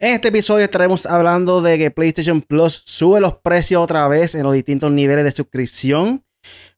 [0.00, 4.44] En este episodio estaremos hablando de que PlayStation Plus sube los precios otra vez en
[4.44, 6.24] los distintos niveles de suscripción.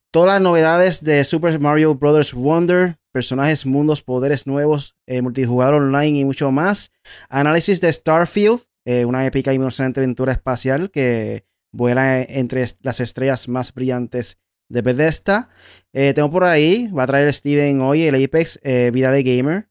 [0.09, 2.33] Todas las novedades de Super Mario Bros.
[2.33, 6.91] Wonder, personajes, mundos, poderes nuevos, eh, multijugador online y mucho más.
[7.29, 13.47] Análisis de Starfield, eh, una épica y emocionante aventura espacial que vuela entre las estrellas
[13.47, 15.49] más brillantes de Bethesda.
[15.93, 18.59] Eh, tengo por ahí, va a traer Steven hoy el Apex
[18.91, 19.70] Vida de Gamer.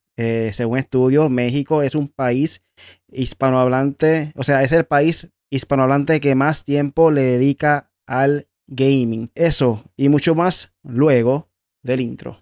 [0.53, 2.63] Según estudios, México es un país
[3.11, 9.31] hispanohablante, o sea, es el país hispanohablante que más tiempo le dedica al gaming.
[9.35, 11.49] Eso y mucho más luego
[11.83, 12.39] del intro.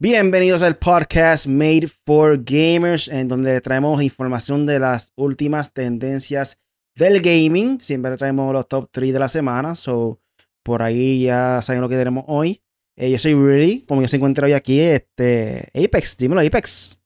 [0.00, 6.56] Bienvenidos al podcast Made for Gamers, en donde traemos información de las últimas tendencias
[6.98, 7.80] del gaming.
[7.80, 9.76] Siempre traemos los top 3 de la semana.
[9.76, 10.20] So,
[10.62, 12.60] por ahí ya saben lo que tenemos hoy.
[12.96, 17.00] Eh, yo soy Really, como yo se encuentra hoy aquí, este Apex, dímelo Apex.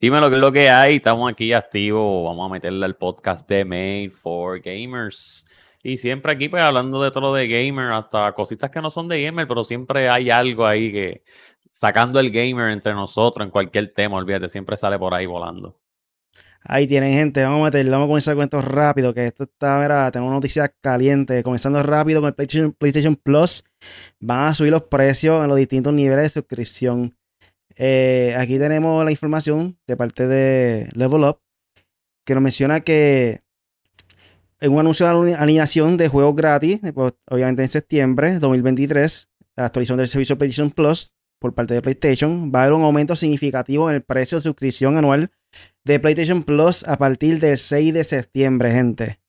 [0.00, 3.64] Dímelo que es lo que hay, estamos aquí activos, vamos a meterle al podcast de
[3.64, 5.46] Made for Gamers.
[5.82, 9.06] Y siempre aquí pues hablando de todo lo de gamer, hasta cositas que no son
[9.08, 11.22] de gamer, pero siempre hay algo ahí que
[11.70, 15.78] sacando el gamer entre nosotros en cualquier tema, olvídate, siempre sale por ahí volando.
[16.62, 20.10] Ahí tienen gente, vamos a meterlo, vamos a comenzar esto rápido, que esto está, mira,
[20.10, 23.64] tenemos noticias calientes, comenzando rápido con el PlayStation, Plus,
[24.20, 27.16] van a subir los precios en los distintos niveles de suscripción.
[27.76, 31.40] Eh, aquí tenemos la información de parte de Level Up,
[32.26, 33.40] que nos menciona que
[34.60, 39.64] en un anuncio de alineación de juegos gratis, pues, obviamente en septiembre de 2023, la
[39.64, 43.88] actualización del servicio PlayStation Plus por parte de PlayStation, va a haber un aumento significativo
[43.88, 45.30] en el precio de suscripción anual
[45.84, 49.20] de PlayStation Plus a partir del 6 de septiembre, gente.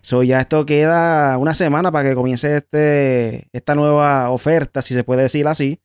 [0.00, 5.04] So, ya esto queda una semana para que comience este, esta nueva oferta, si se
[5.04, 5.80] puede decir así.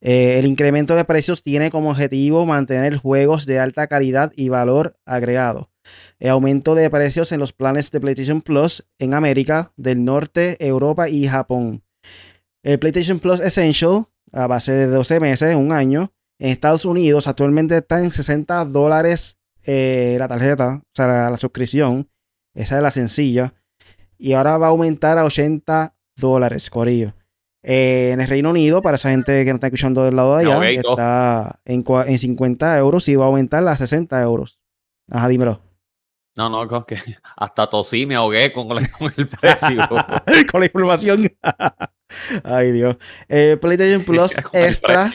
[0.00, 4.96] Eh, el incremento de precios tiene como objetivo mantener juegos de alta calidad y valor
[5.04, 5.70] agregado.
[6.18, 11.08] El aumento de precios en los planes de PlayStation Plus en América del Norte, Europa
[11.08, 11.82] y Japón.
[12.62, 17.76] El PlayStation Plus Essential, a base de 12 meses, un año, en Estados Unidos actualmente
[17.76, 19.37] está en 60 dólares
[19.70, 22.08] eh, la tarjeta, o sea, la, suscripción.
[22.54, 23.52] Esa es la sencilla.
[24.16, 27.12] Y ahora va a aumentar a 80 dólares, Corillo.
[27.62, 30.46] Eh, en el Reino Unido, para esa gente que no está escuchando del lado de
[30.46, 34.58] allá, está en, en, 50 euros y va a aumentar a 60 euros.
[35.10, 35.60] Ajá, dímelo.
[36.34, 36.96] No, no, que
[37.36, 39.86] hasta tosí me ahogué con, el precio.
[40.50, 41.30] con la información.
[42.42, 42.96] Ay, Dios.
[43.28, 45.10] Eh, PlayStation Plus Extra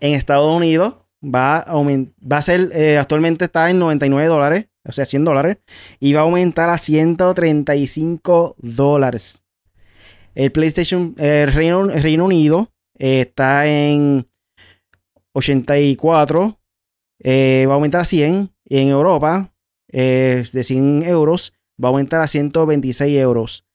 [0.00, 4.92] en Estados Unidos va a, va a ser, eh, actualmente está en 99 dólares, o
[4.92, 5.58] sea, 100 dólares,
[6.00, 9.42] y va a aumentar a 135 dólares.
[10.34, 14.28] El PlayStation, el Reino, Unido eh, está en
[15.32, 16.58] 84,
[17.20, 19.52] eh, va a aumentar a 100, y en Europa,
[19.88, 21.52] de 100 euros,
[21.82, 23.66] va a aumentar a 126 euros.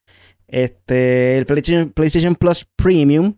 [0.47, 3.35] Este, el PlayStation, PlayStation Plus Premium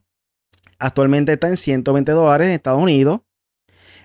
[0.81, 3.21] Actualmente está en 120 dólares en Estados Unidos.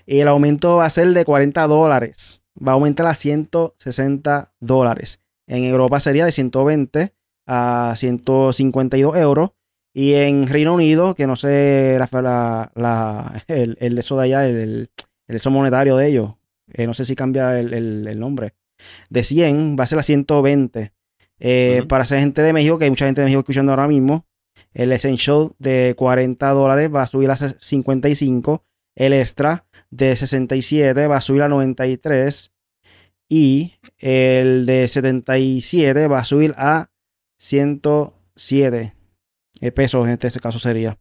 [0.06, 2.42] Y el aumento va a ser de 40 dólares.
[2.56, 5.20] Va a aumentar a 160 dólares.
[5.46, 7.12] En Europa sería de 120
[7.46, 9.50] a 152 euros.
[9.92, 14.90] Y en Reino Unido, que no sé la, la, el, el, eso de allá, el,
[15.26, 16.34] el eso monetario de ellos.
[16.72, 18.54] Eh, no sé si cambia el, nombre.
[19.08, 20.92] De 100 va a ser a 120.
[21.38, 24.26] Eh, para esa gente de México, que hay mucha gente de México escuchando ahora mismo,
[24.72, 28.64] el Essential de 40 dólares va a subir a 55.
[28.96, 32.52] El Extra de 67 va a subir a 93.
[33.28, 36.90] Y el de 77 va a subir a
[37.38, 38.94] 107
[39.74, 40.98] pesos en este caso sería.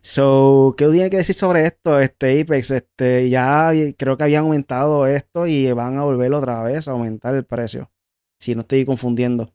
[0.00, 1.98] So, ¿qué tiene que decir sobre esto?
[1.98, 6.88] Este Apex, este, ya creo que habían aumentado esto y van a volverlo otra vez
[6.88, 7.90] a aumentar el precio.
[8.38, 9.52] Si no estoy confundiendo.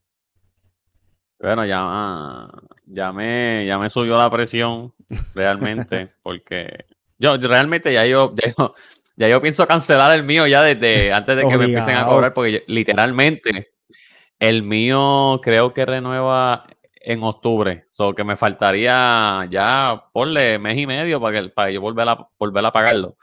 [1.40, 2.50] Bueno, ya,
[2.86, 4.94] ya, me, ya me subió la presión
[5.34, 6.86] realmente, porque
[7.24, 8.34] yo realmente ya yo,
[9.16, 12.34] ya yo, pienso cancelar el mío ya desde antes de que me empiecen a cobrar,
[12.34, 13.74] porque literalmente
[14.40, 16.66] el mío creo que renueva
[16.96, 21.82] en octubre, so que me faltaría ya, ponle mes y medio para que para yo
[21.82, 23.18] volver a, volver a pagarlo.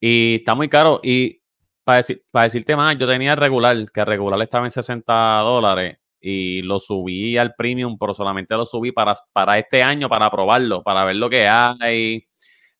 [0.00, 1.00] Y está muy caro.
[1.02, 1.42] Y
[1.84, 5.12] para, decir, para decirte más, yo tenía el regular, que el regular estaba en 60
[5.40, 10.30] dólares y lo subí al premium, pero solamente lo subí para, para este año, para
[10.30, 12.26] probarlo, para ver lo que hay,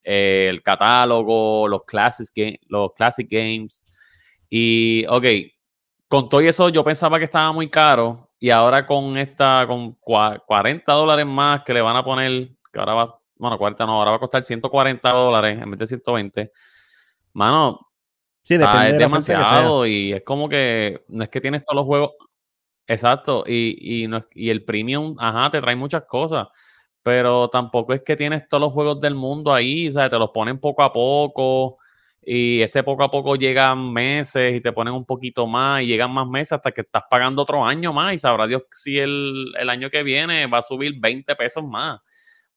[0.03, 3.85] eh, el catálogo, los classic, los classic games.
[4.49, 5.25] Y, ok,
[6.09, 10.93] con todo eso yo pensaba que estaba muy caro y ahora con esta, con 40
[10.93, 14.17] dólares más que le van a poner, que ahora va, bueno, 40 no, ahora va
[14.17, 16.53] a costar 140 dólares en vez de 120.
[17.33, 17.89] Mano,
[18.43, 22.11] sí, depende es demasiado y es como que no es que tienes todos los juegos.
[22.87, 26.49] Exacto, y, y, no, y el premium, ajá, te trae muchas cosas,
[27.03, 30.31] pero tampoco es que tienes todos los juegos del mundo ahí, o sea, te los
[30.31, 31.79] ponen poco a poco
[32.25, 36.13] y ese poco a poco llegan meses y te ponen un poquito más y llegan
[36.13, 39.91] más meses hasta que estás pagando otro año más y sabrá Dios si el, año
[39.91, 42.01] que viene va a subir 20 pesos más.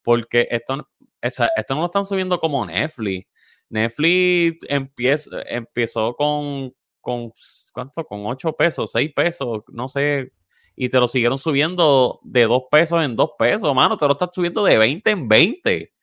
[0.04, 0.88] Porque esto,
[1.22, 3.28] esto no lo están subiendo como Netflix.
[3.70, 7.34] Netflix empieza, empezó con, con,
[7.74, 8.06] ¿cuánto?
[8.06, 10.32] Con 8 pesos, 6 pesos, no sé.
[10.76, 13.98] Y te lo siguieron subiendo de 2 pesos en 2 pesos, mano.
[13.98, 15.94] Te lo están subiendo de 20 en 20.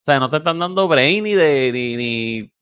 [0.00, 2.52] O sea, no te están dando brain ni de ni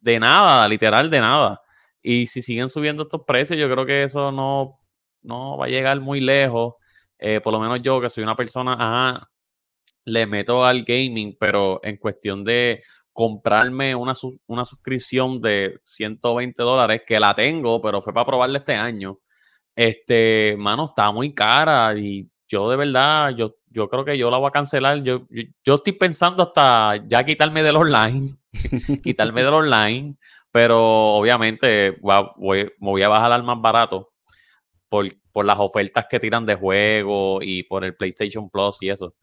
[0.00, 1.60] de nada, literal de nada.
[2.02, 4.78] Y si siguen subiendo estos precios, yo creo que eso no,
[5.22, 6.74] no va a llegar muy lejos.
[7.18, 9.30] Eh, por lo menos yo, que soy una persona, ajá,
[10.04, 12.82] le meto al gaming, pero en cuestión de
[13.12, 14.14] comprarme una,
[14.46, 19.18] una suscripción de 120 dólares, que la tengo, pero fue para probarla este año.
[19.76, 24.38] Este, mano, está muy cara y yo de verdad, yo, yo creo que yo la
[24.38, 25.02] voy a cancelar.
[25.02, 25.26] Yo,
[25.62, 28.22] yo, estoy pensando hasta ya quitarme del online,
[29.04, 30.16] quitarme del online,
[30.50, 30.80] pero
[31.14, 34.12] obviamente voy, me voy a bajar al más barato
[34.88, 39.14] por, por las ofertas que tiran de juego y por el PlayStation Plus y eso.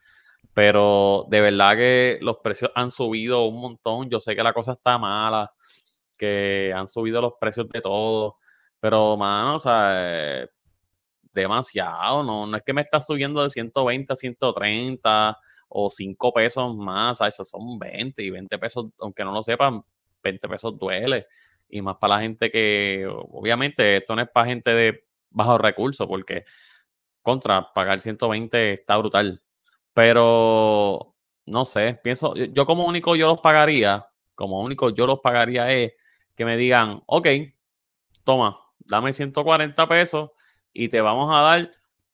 [0.53, 4.09] Pero de verdad que los precios han subido un montón.
[4.09, 5.51] Yo sé que la cosa está mala,
[6.17, 8.37] que han subido los precios de todo.
[8.83, 10.45] Pero, mano, o sea,
[11.33, 15.39] demasiado, no, no es que me está subiendo de 120 a 130
[15.69, 19.85] o 5 pesos más, o eso son 20 y 20 pesos, aunque no lo sepan,
[20.21, 21.27] 20 pesos duele.
[21.69, 26.05] Y más para la gente que, obviamente, esto no es para gente de bajos recursos,
[26.05, 26.43] porque
[27.21, 29.41] contra pagar 120 está brutal.
[29.93, 31.15] Pero,
[31.45, 35.93] no sé, pienso, yo como único yo los pagaría, como único yo los pagaría es
[36.35, 37.27] que me digan, ok,
[38.25, 40.31] toma, dame 140 pesos
[40.73, 41.71] y te vamos a dar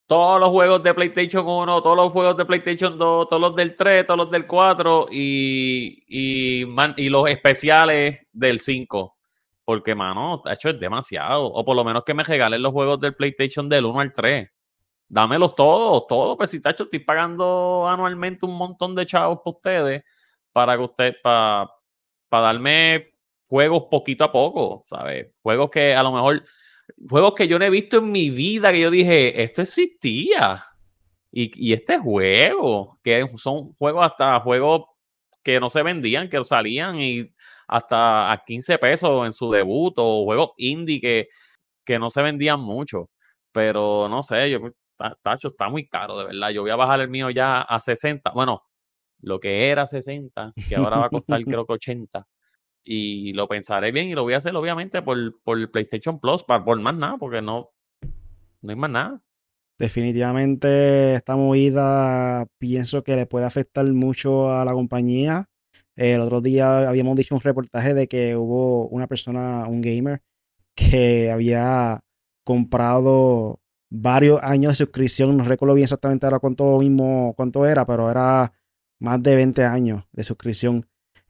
[0.10, 3.76] todos los juegos de PlayStation 1, todos los juegos de PlayStation 2, todos los del
[3.76, 9.18] 3, todos los del 4 y, y, los especiales del 5.
[9.64, 11.46] Porque, mano, hecho es demasiado.
[11.46, 14.50] O por lo menos que me regalen los juegos del PlayStation del 1 al 3.
[15.08, 16.38] Dámelos todos, todos.
[16.38, 20.04] Pues si, tacho, estoy pagando anualmente un montón de chavos para ustedes,
[20.52, 21.70] para que usted, para,
[22.30, 23.12] para darme
[23.50, 25.32] juegos poquito a poco, ¿sabes?
[25.42, 26.44] Juegos que a lo mejor
[27.10, 30.66] juegos que yo no he visto en mi vida que yo dije, esto existía.
[31.32, 34.86] Y, este juego, que son juegos hasta juegos
[35.44, 37.32] que no se vendían, que salían y
[37.68, 41.30] hasta a 15 pesos en su debut, o juegos indie que,
[41.86, 43.10] que no se vendían mucho.
[43.52, 44.60] Pero no sé, yo,
[45.22, 46.50] Tacho, está muy caro, de verdad.
[46.50, 48.32] Yo voy a bajar el mío ya a 60.
[48.32, 48.64] Bueno,
[49.22, 52.28] lo que era 60, que ahora va a costar creo que 80
[52.84, 56.64] y lo pensaré bien y lo voy a hacer obviamente por, por PlayStation Plus, para,
[56.64, 57.72] por más nada, porque no,
[58.62, 59.22] no hay más nada.
[59.78, 65.50] Definitivamente esta movida pienso que le puede afectar mucho a la compañía.
[65.96, 70.22] El otro día habíamos dicho un reportaje de que hubo una persona, un gamer,
[70.76, 72.02] que había
[72.44, 75.38] comprado varios años de suscripción.
[75.38, 78.52] No recuerdo bien exactamente ahora cuánto mismo, cuánto era, pero era
[79.00, 80.88] más de 20 años de suscripción.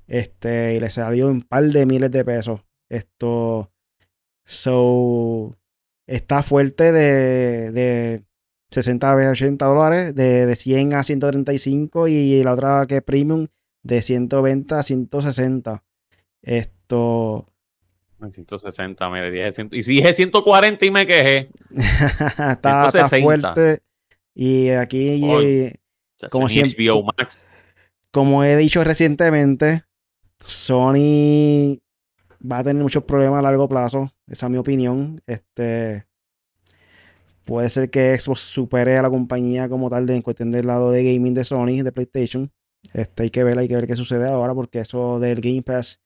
[0.10, 2.62] Este, y le salió un par de miles de pesos.
[2.90, 3.72] Esto.
[4.46, 5.56] So.
[6.08, 8.24] Está fuerte de, de
[8.72, 13.46] 60 a 80 dólares, de, de 100 a 135 y la otra que es premium
[13.84, 15.84] de 120 a 160.
[16.42, 17.46] Esto.
[18.20, 21.52] 160, mire, dije y si dije 140 y me quejé.
[21.70, 23.84] está, está, fuerte.
[24.34, 25.72] Y aquí,
[26.32, 26.76] como siempre,
[28.12, 29.84] como he dicho recientemente,
[30.46, 31.80] Sony
[32.40, 34.12] va a tener muchos problemas a largo plazo.
[34.28, 35.22] Esa es mi opinión.
[35.28, 36.06] Este.
[37.46, 40.92] Puede ser que Xbox supere a la compañía como tal de, en cuestión del lado
[40.92, 42.52] de gaming de Sony, de PlayStation.
[42.94, 46.00] Este, hay que ver, hay que ver qué sucede ahora, porque eso del Game Pass,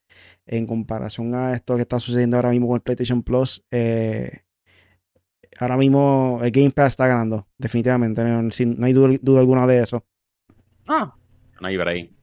[0.45, 4.43] en comparación a esto que está sucediendo ahora mismo con el PlayStation Plus, eh,
[5.59, 8.23] ahora mismo el Game Pass está ganando, definitivamente.
[8.23, 10.05] No, hay duda, duda, alguna de eso.
[10.87, 11.13] Ah,
[11.59, 12.22] no hay break.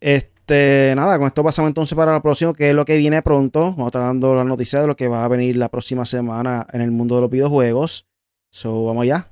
[0.00, 3.72] Este, nada, con esto pasamos entonces para la próxima, que es lo que viene pronto.
[3.72, 6.66] Vamos a estar dando la noticia de lo que va a venir la próxima semana
[6.72, 8.06] en el mundo de los videojuegos.
[8.50, 9.28] So, vamos allá.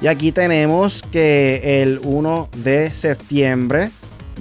[0.00, 3.90] Y aquí tenemos que el 1 de septiembre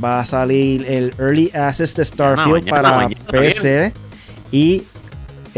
[0.04, 3.92] va a salir el Early Access de Starfield para PC
[4.52, 4.84] y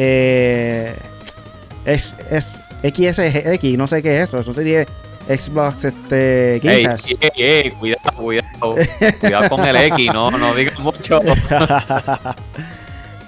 [0.02, 0.96] Eh,
[1.84, 4.40] es, es XSX, no sé qué es eso.
[4.40, 4.86] Eso sería
[5.30, 7.06] Xbox este, Game Pass.
[7.08, 8.76] ey, ey, cuidado, cuidado.
[9.20, 11.22] cuidado con el X, no, no digas mucho.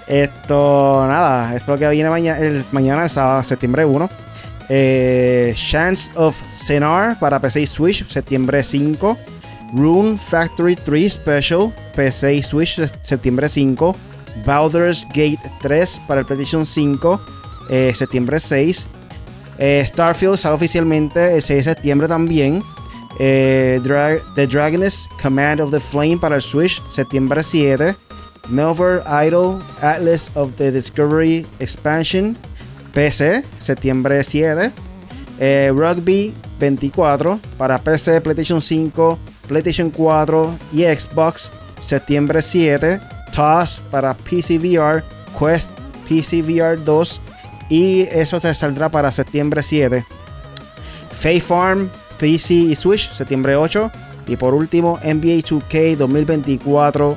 [0.06, 4.10] Esto, nada, es lo que viene mañana, el, mañana, el sábado, septiembre 1.
[4.68, 9.16] Eh, Chance of Senar para PC y Switch, septiembre 5.
[9.74, 13.96] Rune Factory 3 Special, PC y Switch, se- septiembre 5.
[14.44, 17.20] Baldur's Gate 3 para el PlayStation 5,
[17.70, 18.88] eh, septiembre 6.
[19.64, 22.64] Eh, Starfield sale oficialmente el 6 de septiembre también.
[23.20, 23.80] Eh,
[24.34, 27.94] The Dragoness Command of the Flame para el Switch, septiembre 7.
[28.48, 32.36] Melver Idol Atlas of the Discovery Expansion,
[32.92, 34.72] PC, septiembre 7.
[35.38, 39.16] Eh, Rugby 24 para PC, PlayStation 5,
[39.46, 42.98] PlayStation 4 y Xbox, septiembre 7.
[43.32, 45.04] TOS para PC VR,
[45.38, 45.70] Quest
[46.08, 47.20] PC VR 2
[47.68, 50.04] y eso te saldrá para septiembre 7.
[51.10, 51.88] Faith Farm,
[52.18, 53.90] PC y Switch, septiembre 8.
[54.26, 57.16] Y por último, NBA 2K 2024.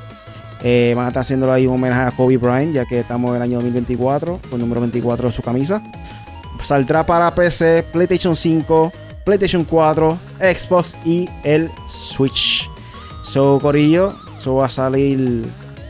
[0.63, 3.37] Eh, van a estar haciéndolo ahí un homenaje a Kobe Bryant, ya que estamos en
[3.37, 5.81] el año 2024, con el número 24 de su camisa.
[6.63, 8.91] Saldrá para PC, PlayStation 5,
[9.23, 12.69] PlayStation 4, Xbox y el Switch.
[13.23, 15.45] So, Corillo, eso va a salir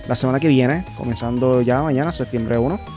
[0.08, 2.95] la semana que viene, comenzando ya mañana, septiembre 1.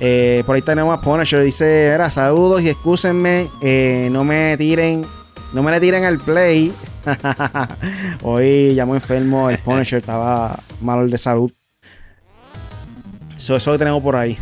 [0.00, 5.04] Eh, por ahí tenemos a Punisher, dice, era saludos y excúsenme, eh, no me tiren,
[5.52, 6.72] no me le tiren al play.
[8.22, 11.50] Hoy llamó enfermo el Punisher, estaba malo de salud.
[13.36, 14.38] So, eso es lo que tenemos por ahí.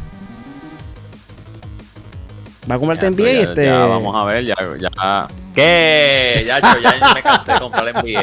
[2.68, 3.32] ¿Va a comprarte Ya, NBA?
[3.32, 3.64] ya, este...
[3.66, 5.28] ya, vamos a ver, ya, ya.
[5.54, 6.44] ¿Qué?
[6.46, 8.20] Ya, yo ya, ya me cansé de comprar NBA.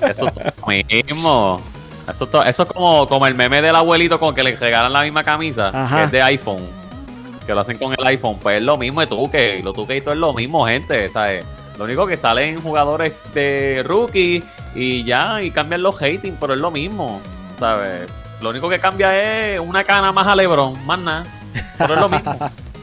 [0.10, 1.60] Eso es lo mismo.
[2.10, 4.92] Eso, es to- eso es como, como el meme del abuelito con que le regalan
[4.92, 5.96] la misma camisa, Ajá.
[5.98, 6.64] que es de iPhone.
[7.46, 8.38] Que lo hacen con el iPhone.
[8.40, 11.08] Pues es lo mismo de tú que lo tú que todo es lo mismo, gente.
[11.08, 11.44] ¿sabes?
[11.78, 14.42] Lo único que salen jugadores de rookie
[14.74, 17.20] y ya, y cambian los hating, pero es lo mismo.
[17.58, 18.08] ¿Sabes?
[18.42, 21.24] Lo único que cambia es una cana más a Lebron, más nada.
[21.78, 22.36] Pero es lo mismo.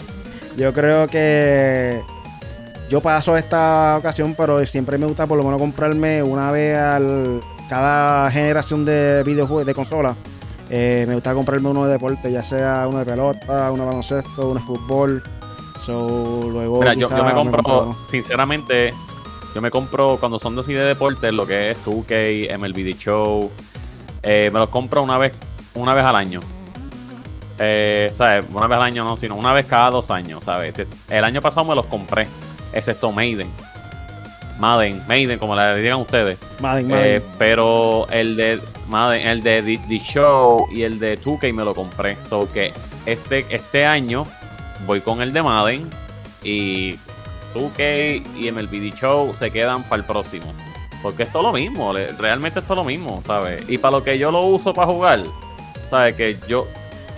[0.57, 2.01] Yo creo que
[2.89, 7.41] yo paso esta ocasión, pero siempre me gusta por lo menos comprarme una vez al
[7.69, 10.15] cada generación de videojuegos de consola.
[10.69, 14.49] Eh, me gusta comprarme uno de deporte, ya sea uno de pelota, uno de baloncesto,
[14.49, 15.23] uno de fútbol.
[15.79, 18.91] So, luego Mira, yo, me compro, compro- sinceramente,
[19.53, 22.93] yo me compro cuando son de así de deportes, lo que es 2K, MLB The
[22.93, 23.51] Show,
[24.23, 25.33] eh, me los compro una vez,
[25.75, 26.39] una vez al año.
[27.59, 28.45] Eh, ¿sabes?
[28.51, 30.75] Una vez al año no, sino una vez cada dos años, ¿sabes?
[31.09, 32.27] El año pasado me los compré,
[32.73, 33.47] excepto Maiden.
[34.59, 36.37] Madden, Maiden, como le digan ustedes.
[36.59, 37.23] Madden, Eh, Madden.
[37.37, 41.73] pero el de Madden, el de The, The Show y el de 2K me lo
[41.75, 42.17] compré.
[42.29, 42.71] So que
[43.05, 44.25] este, este año
[44.85, 45.89] voy con el de Madden
[46.43, 46.93] y
[47.53, 50.45] 2K y MLB The Show se quedan para el próximo.
[51.01, 53.69] Porque es todo lo mismo, realmente es todo lo mismo, ¿sabes?
[53.69, 55.19] Y para lo que yo lo uso para jugar,
[55.89, 56.15] ¿sabes?
[56.15, 56.67] Que yo,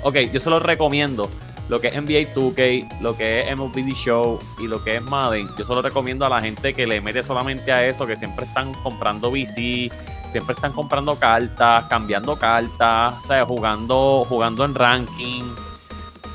[0.03, 1.29] ok, yo se lo recomiendo.
[1.69, 5.49] Lo que es NBA 2K, lo que es MLB Show y lo que es Madden,
[5.57, 8.45] yo se lo recomiendo a la gente que le mete solamente a eso, que siempre
[8.45, 9.91] están comprando VC,
[10.31, 15.43] siempre están comprando cartas, cambiando cartas, o sea, jugando, jugando en ranking.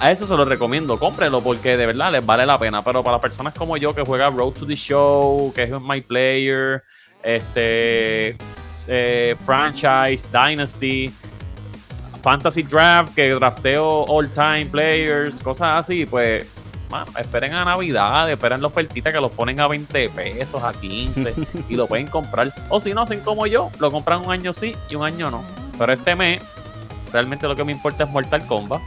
[0.01, 2.83] A eso se lo recomiendo, cómprenlo porque de verdad les vale la pena.
[2.83, 6.83] Pero para personas como yo que juega Road to the Show, que es My Player,
[7.23, 8.37] este
[8.89, 11.13] eh, franchise, Dynasty,
[12.23, 16.47] Fantasy Draft, que drafteo all time players, cosas así, pues
[16.91, 21.35] mano, esperen a Navidad, esperen la ofertita que los ponen a 20 pesos, a 15
[21.69, 22.53] y lo pueden comprar.
[22.69, 25.43] O si no, hacen como yo, lo compran un año sí y un año no.
[25.79, 26.43] Pero este mes,
[27.13, 28.81] realmente lo que me importa es Mortal Kombat.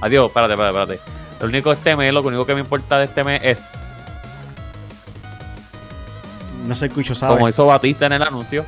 [0.00, 1.12] Adiós, espérate, espérate, espérate.
[1.40, 3.62] Lo único de este mes, lo único que me importa de este mes es,
[6.66, 7.34] No se escucho, ¿sabes?
[7.36, 8.64] como hizo Batista en el anuncio.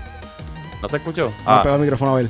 [0.82, 1.26] ¿No se escuchó?
[1.26, 2.28] No, Ah, pega el micrófono a ver.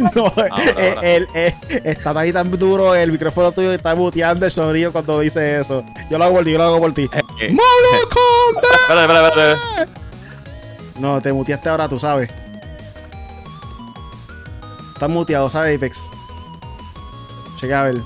[0.14, 1.08] no, Ahora, eh, ahora.
[1.10, 5.60] él, eh, está ahí tan duro el micrófono tuyo está muteando el sonido cuando dice
[5.60, 5.84] eso.
[6.10, 7.08] Yo lo hago por ti, yo lo hago por ti.
[7.40, 8.64] eh, ¡Mortal Kombat!
[8.80, 9.92] espérate, espérate, espérate.
[11.00, 12.30] No, te muteaste ahora, tú sabes.
[14.94, 16.08] Estás muteado, ¿sabes, Apex?
[17.60, 17.96] Checa a ver.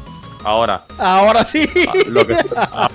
[0.44, 0.84] Ahora.
[0.98, 1.68] Ahora sí.
[1.86, 2.88] Ah, lo, que, ah,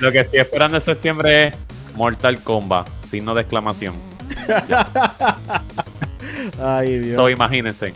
[0.00, 1.54] lo que estoy esperando en septiembre es
[1.94, 3.94] Mortal Kombat, signo de exclamación.
[6.62, 7.16] Ay, Dios.
[7.16, 7.92] So, imagínense.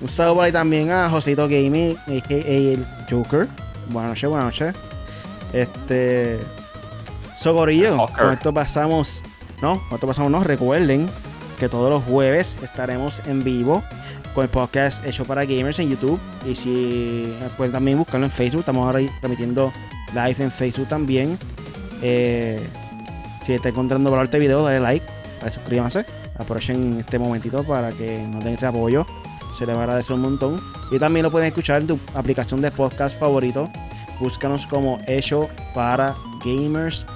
[0.00, 2.36] Un saludo por ahí también a Josito Gaming, a.k.a.
[2.36, 3.48] el Joker.
[3.90, 4.74] Buenas noches, buenas noches.
[5.52, 6.38] Este.
[7.38, 8.24] Sogorillo, Joker.
[8.24, 9.22] con esto pasamos.
[9.62, 10.44] No, con esto pasamos, no.
[10.44, 11.08] Recuerden
[11.58, 13.82] que todos los jueves estaremos en vivo
[14.34, 16.20] con el podcast hecho para gamers en YouTube.
[16.46, 19.72] Y si pueden también buscarlo en Facebook, estamos ahora transmitiendo
[20.12, 21.38] live en Facebook también.
[22.02, 22.60] Eh,
[23.46, 25.06] si está encontrando valor este video, dale like,
[25.48, 26.04] suscríbanse.
[26.38, 29.06] Aprovechen este momentito para que nos den ese apoyo.
[29.56, 30.60] Se les va a agradecer un montón.
[30.90, 33.70] Y también lo pueden escuchar en tu aplicación de podcast favorito.
[34.20, 37.06] Búscanos como hecho para gamers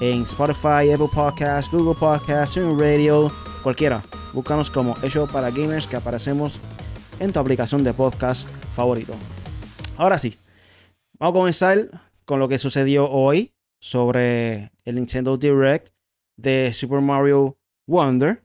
[0.00, 3.30] en Spotify, Apple Podcasts, Google Podcasts, en Radio,
[3.62, 4.02] cualquiera.
[4.32, 6.58] Búscanos como hecho para gamers que aparecemos
[7.20, 9.14] en tu aplicación de podcast favorito.
[9.96, 10.36] Ahora sí,
[11.20, 15.90] vamos a comenzar con lo que sucedió hoy sobre el Nintendo Direct
[16.36, 18.42] de Super Mario Wonder.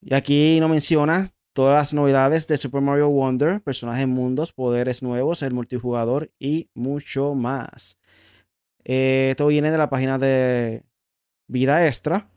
[0.00, 5.42] Y aquí no menciona todas las novedades de Super Mario Wonder, personajes mundos, poderes nuevos,
[5.42, 7.98] el multijugador y mucho más.
[8.84, 10.84] Eh, esto viene de la página de
[11.48, 12.30] Vida Extra.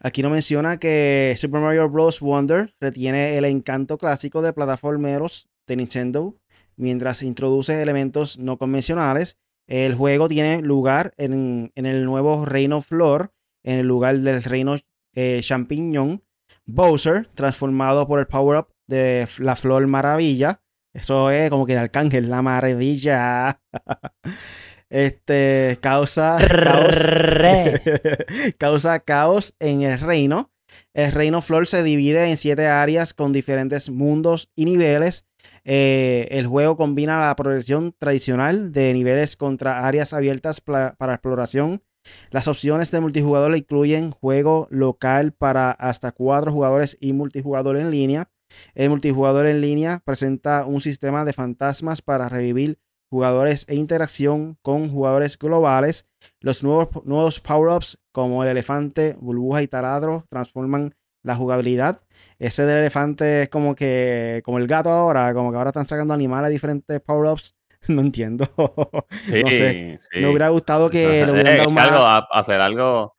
[0.00, 2.20] Aquí no menciona que Super Mario Bros.
[2.20, 6.36] Wonder retiene el encanto clásico de plataformeros de Nintendo
[6.76, 9.36] mientras introduce elementos no convencionales.
[9.66, 13.32] El juego tiene lugar en, el nuevo Reino Flor,
[13.64, 14.76] en el lugar del Reino
[15.14, 16.22] eh, Champiñón.
[16.68, 20.60] Bowser, transformado por el power-up de la Flor Maravilla.
[20.92, 23.60] Eso es como que de Arcángel, la maravilla.
[24.90, 26.96] Este causa caos,
[28.58, 30.50] causa caos en el reino.
[30.94, 35.26] El reino Flor se divide en siete áreas con diferentes mundos y niveles.
[35.64, 41.82] Eh, el juego combina la progresión tradicional de niveles contra áreas abiertas para exploración.
[42.30, 48.30] Las opciones de multijugador incluyen juego local para hasta cuatro jugadores y multijugador en línea.
[48.74, 52.78] El multijugador en línea presenta un sistema de fantasmas para revivir
[53.10, 56.06] jugadores e interacción con jugadores globales.
[56.40, 62.00] Los nuevos, nuevos power-ups como el elefante, burbuja y taladro transforman la jugabilidad.
[62.38, 66.14] Ese del elefante es como que, como el gato ahora, como que ahora están sacando
[66.14, 67.54] animales diferentes power-ups.
[67.94, 68.46] No entiendo.
[68.56, 69.98] no sé.
[70.14, 72.24] Me hubiera gustado que lo hubieran dado más.
[72.30, 73.14] hacer algo.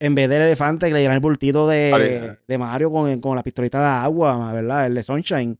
[0.00, 3.42] En vez del elefante, que le dieran el bultito de, de Mario con, con, la
[3.42, 4.86] pistolita de agua, ¿verdad?
[4.86, 5.58] El de Sunshine.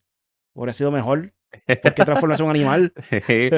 [0.54, 1.32] Hubiera sido mejor.
[1.66, 2.92] ¿Por qué transformarse un animal?
[3.10, 3.50] sí,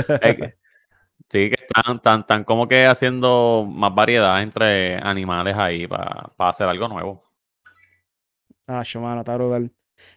[1.29, 6.89] que están tan, tan como que haciendo más variedad entre animales ahí para hacer algo
[6.89, 7.21] nuevo.
[8.67, 9.73] Ah, mano, está brutal.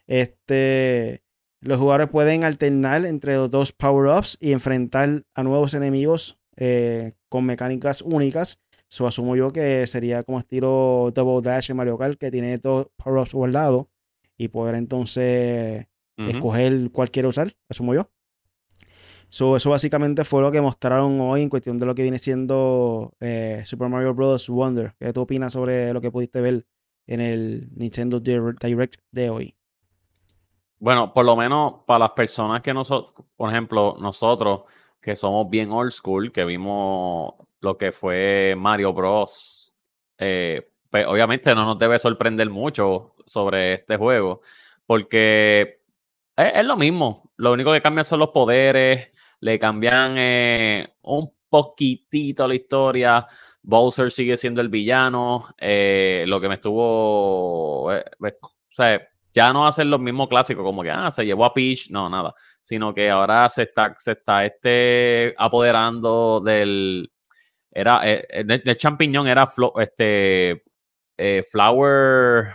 [0.08, 1.23] Este,
[1.64, 7.46] los jugadores pueden alternar entre los dos power-ups y enfrentar a nuevos enemigos eh, con
[7.46, 8.60] mecánicas únicas.
[8.90, 12.88] Eso asumo yo que sería como estilo Double Dash en Mario Kart, que tiene dos
[12.98, 13.88] power-ups guardados
[14.38, 18.10] y poder entonces escoger cuál quiere usar, asumo yo.
[19.30, 23.64] eso básicamente fue lo que mostraron hoy en cuestión de lo que viene siendo eh,
[23.66, 24.50] Super Mario Bros.
[24.50, 24.94] Wonder.
[25.00, 26.66] ¿Qué tú opinas sobre lo que pudiste ver
[27.08, 29.56] en el Nintendo Direct de hoy?
[30.84, 34.64] Bueno, por lo menos para las personas que nosotros, por ejemplo, nosotros
[35.00, 39.74] que somos bien old school, que vimos lo que fue Mario Bros.
[40.18, 44.42] Eh, pues obviamente no nos debe sorprender mucho sobre este juego,
[44.86, 45.80] porque
[46.36, 47.32] es, lo mismo.
[47.38, 49.08] Lo único que cambia son los poderes.
[49.40, 53.26] Le cambian eh, un poquitito la historia.
[53.62, 55.48] Bowser sigue siendo el villano.
[55.58, 57.94] Eh, lo que me estuvo.
[57.94, 58.04] Eh,
[58.42, 59.02] o sea,
[59.34, 61.90] ya no hacen los mismos clásicos, como que ah, se llevó a Peach.
[61.90, 62.34] No, nada.
[62.62, 67.12] Sino que ahora se está, se está este apoderando del.
[67.72, 68.02] Era.
[68.04, 70.64] el, champiñón era este.
[71.52, 72.54] Flower.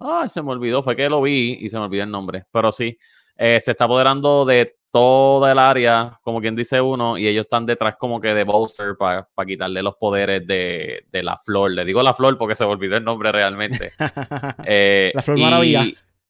[0.00, 2.44] Ah, se me olvidó, fue que lo vi y se me olvidó el nombre.
[2.50, 2.98] Pero sí,
[3.36, 7.66] eh, se está apoderando de toda el área, como quien dice uno, y ellos están
[7.66, 11.72] detrás como que de Bowser para quitarle los poderes de, la flor.
[11.72, 13.92] Le digo la flor porque se me olvidó el nombre realmente.
[14.64, 15.84] Eh, la flor maravilla.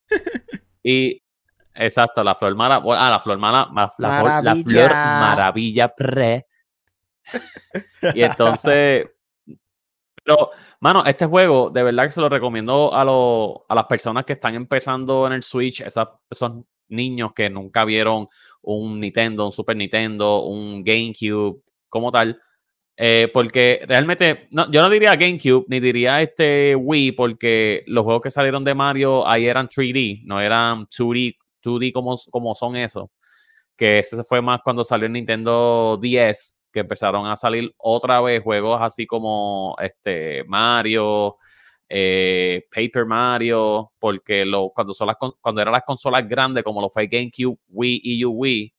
[0.85, 1.21] Y,
[1.75, 3.05] exacto, la flor maravilla.
[3.05, 3.91] Ah, la flor, maravilla.
[4.41, 6.45] la flor maravilla pre.
[8.13, 9.07] y entonces,
[10.23, 10.51] pero
[10.83, 14.53] Mano, este juego de verdad que se lo recomiendo a, a las personas que están
[14.53, 16.09] empezando en el Switch, esos
[16.89, 18.27] niños que nunca vieron
[18.63, 22.39] un Nintendo, un Super Nintendo, un GameCube como tal.
[22.95, 28.21] Eh, porque realmente, no, yo no diría GameCube, ni diría este Wii, porque los juegos
[28.21, 33.09] que salieron de Mario ahí eran 3D, no eran 2D, 2D como, como son esos.
[33.75, 38.43] Que ese fue más cuando salió el Nintendo 10 que empezaron a salir otra vez
[38.43, 41.37] juegos así como este Mario,
[41.95, 46.89] eh, Paper Mario, porque lo, cuando, son las, cuando eran las consolas grandes como lo
[46.89, 48.73] fue GameCube, Wii y Wii,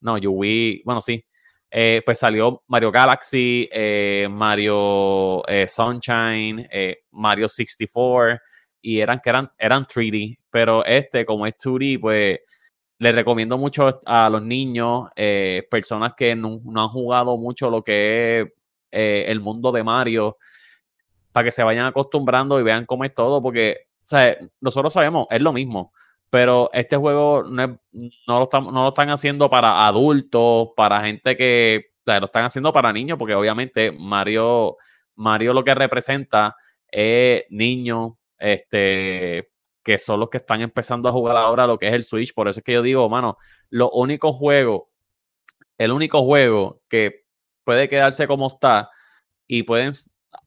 [0.00, 1.24] no, Wii, bueno, sí,
[1.70, 6.68] eh, pues salió Mario Galaxy, eh, Mario Sunshine,
[7.12, 8.40] Mario 64,
[8.82, 12.40] y eran que eran, eran 3D, pero este, como es 2D, pues
[12.98, 15.08] le recomiendo mucho a los niños,
[15.70, 18.48] personas que no, han jugado mucho lo que es
[19.28, 20.36] el mundo de Mario,
[21.36, 23.88] para que se vayan acostumbrando y vean cómo es todo, porque
[24.58, 25.92] nosotros sabemos, es lo mismo,
[26.30, 27.78] pero este juego no,
[28.26, 32.90] lo, están, no lo están haciendo para adultos, para gente que lo están haciendo para
[32.90, 34.78] niños, porque obviamente Mario,
[35.14, 36.56] Mario lo que representa
[36.90, 39.50] es niños, este,
[39.84, 42.32] que son los que están empezando a jugar ahora lo que es el Switch.
[42.32, 43.36] Por eso es que yo digo, mano,
[43.68, 44.88] lo único juego,
[45.76, 47.26] el único juego que
[47.62, 48.88] puede quedarse como está
[49.46, 49.92] y pueden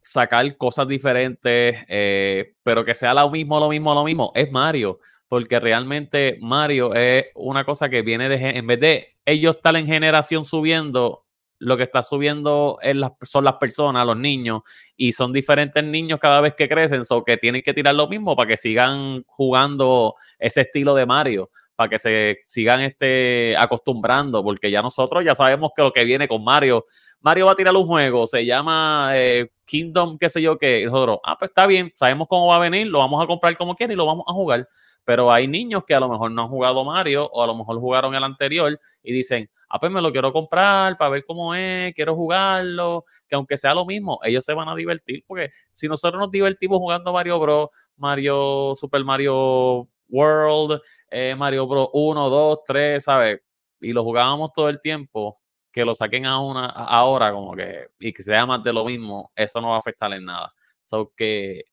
[0.02, 5.00] sacar cosas diferentes, eh, pero que sea lo mismo, lo mismo, lo mismo, es Mario.
[5.28, 9.86] Porque realmente Mario es una cosa que viene de, en vez de ellos estar en
[9.86, 11.26] generación subiendo,
[11.60, 12.80] lo que está subiendo
[13.22, 14.62] son las personas, los niños,
[14.96, 18.36] y son diferentes niños cada vez que crecen, so que tienen que tirar lo mismo
[18.36, 24.70] para que sigan jugando ese estilo de Mario, para que se sigan este, acostumbrando, porque
[24.70, 26.84] ya nosotros ya sabemos que lo que viene con Mario,
[27.22, 31.20] Mario va a tirar un juego, se llama eh, Kingdom, qué sé yo qué, nosotros,
[31.24, 33.94] ah, pues está bien, sabemos cómo va a venir, lo vamos a comprar como quiera
[33.94, 34.68] y lo vamos a jugar.
[35.06, 37.80] Pero hay niños que a lo mejor no han jugado Mario o a lo mejor
[37.80, 41.94] jugaron el anterior y dicen, ah, pues me lo quiero comprar para ver cómo es,
[41.94, 46.20] quiero jugarlo, que aunque sea lo mismo, ellos se van a divertir, porque si nosotros
[46.20, 53.04] nos divertimos jugando Mario Bros, Mario, Super Mario World, eh, Mario Bros 1, 2, 3,
[53.04, 53.42] ¿sabes?
[53.80, 55.38] Y lo jugábamos todo el tiempo,
[55.72, 59.32] que lo saquen a una, ahora como que, y que sea más de lo mismo,
[59.36, 60.54] eso no va a afectar en nada.
[60.84, 61.66] So que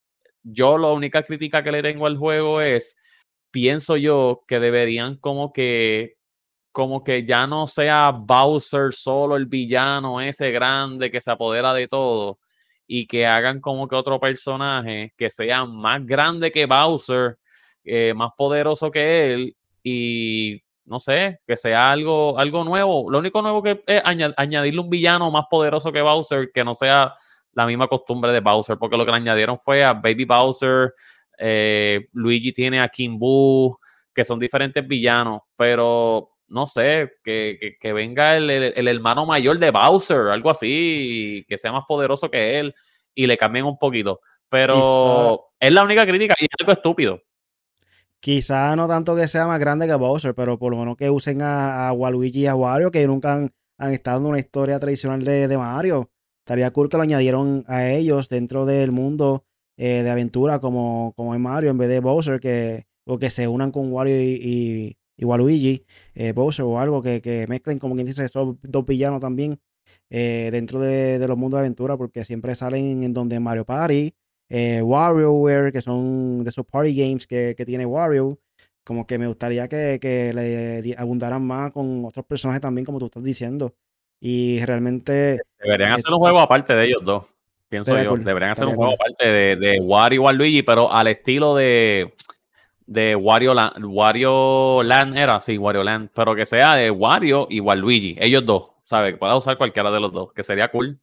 [0.42, 2.96] yo la única crítica que le tengo al juego es,
[3.50, 6.16] pienso yo que deberían como que
[6.72, 11.88] como que ya no sea Bowser solo el villano ese grande que se apodera de
[11.88, 12.38] todo
[12.86, 17.38] y que hagan como que otro personaje que sea más grande que Bowser,
[17.86, 23.10] eh, más poderoso que él y no sé, que sea algo, algo nuevo.
[23.10, 27.14] Lo único nuevo que es añadirle un villano más poderoso que Bowser, que no sea
[27.52, 30.94] la misma costumbre de Bowser, porque lo que le añadieron fue a Baby Bowser,
[31.38, 33.76] eh, Luigi tiene a Kimbu,
[34.14, 40.50] que son diferentes villanos, pero no sé, que, venga el, hermano mayor de Bowser, algo
[40.50, 42.74] así, que sea más poderoso que él
[43.14, 44.20] y le cambien un poquito.
[44.48, 47.20] Pero es la única crítica y es algo estúpido.
[48.20, 51.42] Quizá no tanto que sea más grande que Bowser, pero por lo menos que usen
[51.42, 53.34] a, Waluigi y a Wario, que nunca
[53.78, 56.10] han, estado en una historia tradicional de, Mario.
[56.40, 59.44] Estaría cool que lo añadieron a ellos dentro del mundo
[59.76, 63.48] eh, de aventura como, como en Mario, en vez de Bowser, que, o que se
[63.48, 68.24] unan con Wario y igual Luigi, eh, Bowser o algo que, mezclen, como quien dice,
[68.24, 69.60] esos dos villanos también
[70.10, 74.14] eh, dentro de, los mundos de aventura, porque siempre salen en donde Mario Party,
[74.48, 78.38] eh, WarioWare, que son de esos party games que, tiene Wario.
[78.84, 79.98] Como que me gustaría que,
[80.32, 83.74] le abundaran más con otros personajes también, como tú estás diciendo.
[84.20, 85.40] Y realmente.
[85.58, 87.26] Deberían hacer un juego aparte de ellos dos.
[87.68, 88.16] Pienso yo.
[88.16, 92.14] Deberían hacer un juego aparte de, de Wario y Luigi, pero al estilo de
[92.86, 97.60] de Wario Land, Wario Land era, sí, Wario Land, pero que sea de Wario y
[97.60, 99.12] Waluigi, ellos dos, ¿sabes?
[99.12, 100.98] Que pueda usar cualquiera de los dos, que sería cool.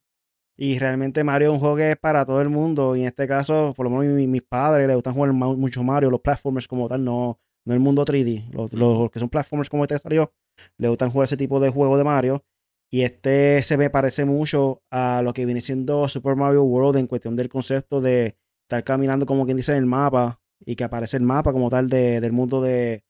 [0.56, 3.28] Y realmente Mario es un juego que es para todo el mundo, y en este
[3.28, 7.04] caso, por lo menos mis, padres les gustan jugar mucho Mario, los platformers como tal,
[7.04, 10.32] no, no el mundo 3D, los, que son platformers como este salió,
[10.78, 12.46] les gustan jugar ese tipo de juego de Mario.
[12.92, 17.08] Y este se me parece mucho a lo que viene siendo Super Mario World en
[17.08, 21.18] cuestión del concepto de estar caminando como quien dice en el mapa, y que aparece
[21.18, 23.04] el mapa como tal de, del mundo de,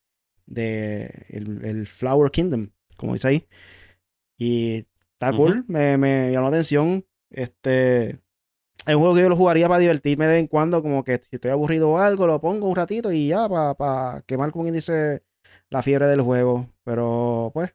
[0.46, 3.46] de el, Flower Kingdom, como dice ahí.
[4.36, 7.04] Y está cool, me, me, llamó la atención.
[7.34, 8.20] Este
[8.86, 11.18] es un juego que yo lo jugaría para divertirme de vez en cuando, como que
[11.18, 14.74] si estoy aburrido o algo, lo pongo un ratito y ya, para quemar, como quien
[14.74, 15.22] dice,
[15.70, 16.68] la fiebre del juego.
[16.84, 17.74] Pero pues,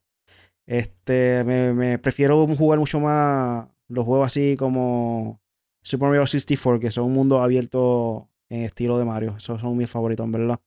[0.67, 5.41] este, me, me prefiero jugar mucho más los juegos así como
[5.81, 9.35] Super Mario 64, que son un mundo abierto en estilo de Mario.
[9.37, 10.59] Esos son mis favoritos, en verdad.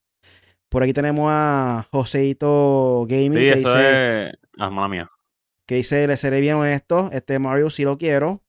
[0.68, 3.34] Por aquí tenemos a Joseito Gaming.
[3.34, 4.34] Sí, que eso dice, es.
[4.58, 5.08] Ah, mía.
[5.66, 7.10] Que dice: Le seré bien honesto.
[7.12, 8.40] Este Mario sí lo quiero.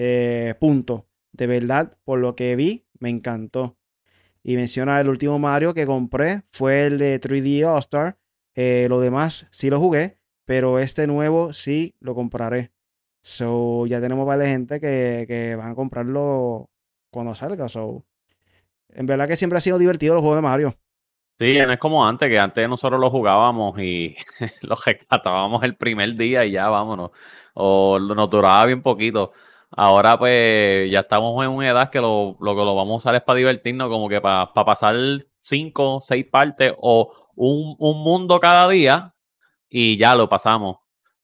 [0.00, 1.08] Eh, punto.
[1.32, 3.76] De verdad, por lo que vi, me encantó.
[4.42, 6.42] Y menciona el último Mario que compré.
[6.52, 8.18] Fue el de 3D All Star.
[8.54, 10.18] Eh, lo demás sí lo jugué.
[10.44, 12.70] Pero este nuevo sí lo compraré.
[13.22, 16.70] So, ya tenemos varias gente que, que van a comprarlo
[17.10, 17.68] cuando salga.
[17.68, 18.06] So,
[18.90, 20.76] en verdad que siempre ha sido divertido los juegos de Mario.
[21.38, 24.16] Sí, no es como antes, que antes nosotros lo jugábamos y
[24.62, 27.10] los rescatábamos el primer día y ya vámonos.
[27.54, 29.32] O nos duraba bien poquito.
[29.78, 33.14] Ahora pues ya estamos en una edad que lo, lo que lo vamos a usar
[33.14, 34.96] es para divertirnos, como que para, pasar
[35.40, 39.14] cinco, seis partes o un, un, mundo cada día
[39.68, 40.78] y ya lo pasamos.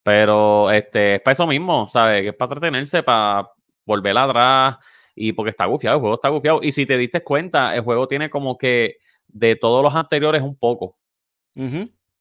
[0.05, 2.23] Pero este, es para eso mismo, ¿sabes?
[2.23, 3.51] Que es para entretenerse, para
[3.85, 4.77] volver atrás
[5.17, 6.61] y porque está gufiado, el juego está gufiado.
[6.63, 10.57] Y si te diste cuenta, el juego tiene como que de todos los anteriores un
[10.57, 10.97] poco.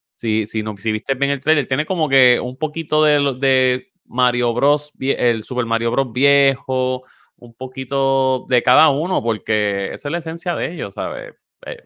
[0.09, 3.92] si, si, no, si viste bien el trailer, tiene como que un poquito de, de
[4.13, 7.03] Mario Bros, el Super Mario Bros viejo,
[7.37, 11.33] un poquito de cada uno, porque esa es la esencia de ellos, ¿sabes?
[11.65, 11.77] Eh,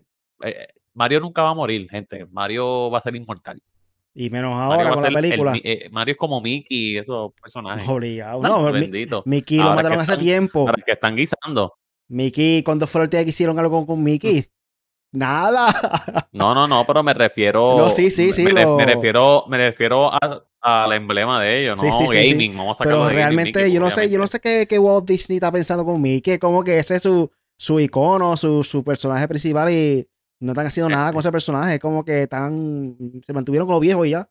[0.44, 2.26] eh, Mario nunca va a morir, gente.
[2.32, 3.62] Mario va a ser inmortal.
[4.14, 5.54] Y menos ahora con la película.
[5.64, 7.88] Eh, Mario es como Mickey, esos personajes.
[7.88, 8.42] Obligado.
[8.42, 9.24] No, bendito.
[9.26, 10.66] Mickey lo mataron hace tiempo.
[10.66, 11.74] Para que están guisando.
[12.08, 14.50] Mickey, ¿cuándo fue el día que hicieron algo con Mickey?
[15.12, 15.68] Nada.
[16.32, 17.78] No, no, no, pero me refiero.
[17.78, 18.44] No, sí, sí, sí.
[18.44, 20.12] Me, refiero, me refiero
[20.62, 21.92] al emblema de ellos, ¿no?
[21.92, 24.78] Sí, sí, gaming, vamos a Pero realmente, yo no sé, yo no sé qué, qué,
[24.78, 26.38] Walt Disney está pensando con Mickey.
[26.38, 30.08] Como que ese es su, su icono, su, su personaje principal y
[30.40, 31.80] no están haciendo nada con ese personaje.
[31.80, 32.98] Como que están.
[33.26, 34.30] Se mantuvieron con lo viejo y ya.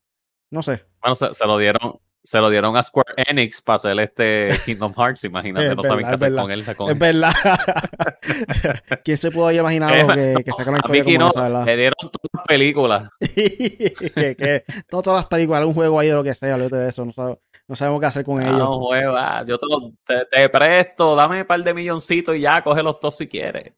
[0.50, 0.84] No sé.
[1.00, 1.98] Bueno, se, lo dieron.
[2.26, 5.76] Se lo dieron a Square Enix para hacer este Kingdom Hearts, imagínate.
[5.76, 6.64] no saben qué hacer con él.
[6.66, 7.32] es verdad.
[9.04, 12.30] ¿Quién se pudo haber imaginado que, que sacaron una historia como esa, Le dieron todas
[12.32, 13.10] las películas.
[13.20, 17.04] que, que, todas, las películas, algún juego ahí de lo que sea, olvídate de eso.
[17.04, 18.58] No, no sabemos qué hacer con ah, ellos.
[18.58, 19.14] No, juego,
[19.46, 19.58] yo
[20.04, 23.72] te, te, presto, dame un par de milloncitos y ya, cógelos todos si quieres.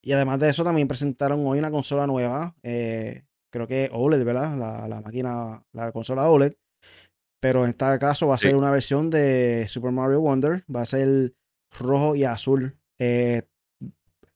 [0.00, 2.54] Y además de eso, también presentaron hoy una consola nueva.
[2.62, 4.56] Eh, creo que OLED, ¿verdad?
[4.56, 6.54] La, la, máquina, la consola OLED.
[7.40, 10.64] Pero en este caso va a ser una versión de Super Mario Wonder.
[10.74, 11.34] Va a ser
[11.78, 12.76] rojo y azul.
[12.98, 13.42] Eh,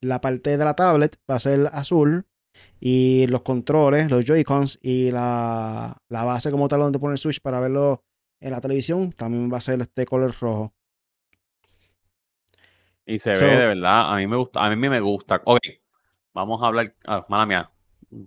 [0.01, 2.27] la parte de la tablet va a ser azul.
[2.79, 7.41] Y los controles, los Joy-Cons y la, la, base como tal donde pone el Switch
[7.41, 8.05] para verlo
[8.43, 10.75] en la televisión también va a ser este color rojo.
[13.07, 15.41] Y se ve de verdad, a mí me gusta, a mí me gusta.
[15.45, 15.61] Ok,
[16.35, 17.71] vamos a hablar, ah, mala mía,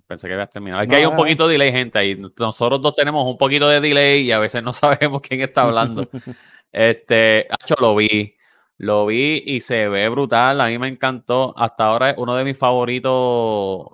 [0.08, 0.84] pensé que habías terminado.
[0.84, 3.80] Es que hay un poquito de delay, gente, ahí nosotros dos tenemos un poquito de
[3.80, 6.08] delay y a veces no sabemos quién está hablando.
[6.72, 8.36] este, hecho lo vi,
[8.78, 11.54] lo vi y se ve brutal, a mí me encantó.
[11.58, 13.88] Hasta ahora es uno de mis favoritos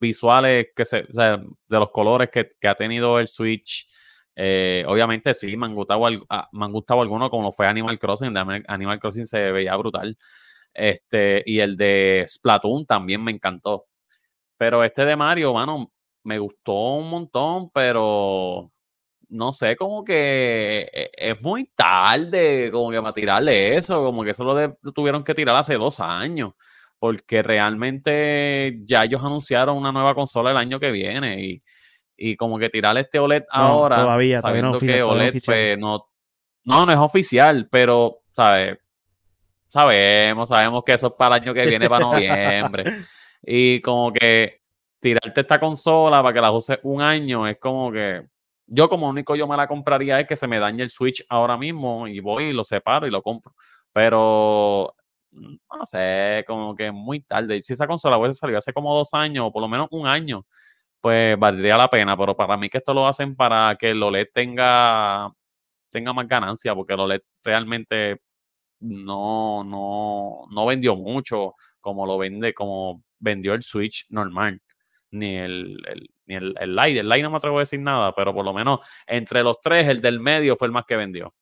[0.00, 3.88] visuales que se, o sea, de los colores que, que ha tenido el Switch.
[4.38, 8.34] Eh, obviamente sí, me han, gustado, ah, me han gustado algunos, como fue Animal Crossing.
[8.34, 10.16] De Animal Crossing se veía brutal.
[10.74, 13.86] Este, y el de Splatoon también me encantó.
[14.56, 15.92] Pero este de Mario, mano,
[16.24, 18.68] me gustó un montón, pero
[19.28, 24.30] no sé, como que e, es muy tarde, como que para tirarle eso, como que
[24.30, 26.52] eso lo tuvieron que tirar hace dos años,
[26.98, 31.62] porque realmente ya ellos anunciaron una nueva consola el año que viene y,
[32.16, 36.08] y como que tirarle este OLED ahora, todavía, sabiendo no que OLED, pues no,
[36.64, 38.78] no, no es oficial, pero, ¿sabes?
[39.68, 42.84] Sabemos, sabemos que eso es para el año que viene, para noviembre.
[43.46, 44.60] Y como que
[45.00, 48.26] tirarte esta consola para que la use un año es como que
[48.66, 51.56] yo como único yo me la compraría es que se me dañe el Switch ahora
[51.56, 53.54] mismo y voy y lo separo y lo compro.
[53.92, 54.94] Pero
[55.30, 57.60] no sé, como que muy tarde.
[57.62, 60.44] Si esa consola hubiese salido hace como dos años o por lo menos un año,
[61.00, 62.16] pues valdría la pena.
[62.16, 65.32] Pero para mí que esto lo hacen para que el OLED tenga,
[65.90, 68.20] tenga más ganancia, porque el OLED realmente
[68.80, 74.60] no, no, no vendió mucho como lo vende, como vendió el Switch normal,
[75.10, 75.76] ni el,
[76.26, 77.00] ni el, el Lite.
[77.00, 79.88] El Lite no me atrevo a decir nada, pero por lo menos entre los tres,
[79.88, 81.34] el del medio fue el más que vendió.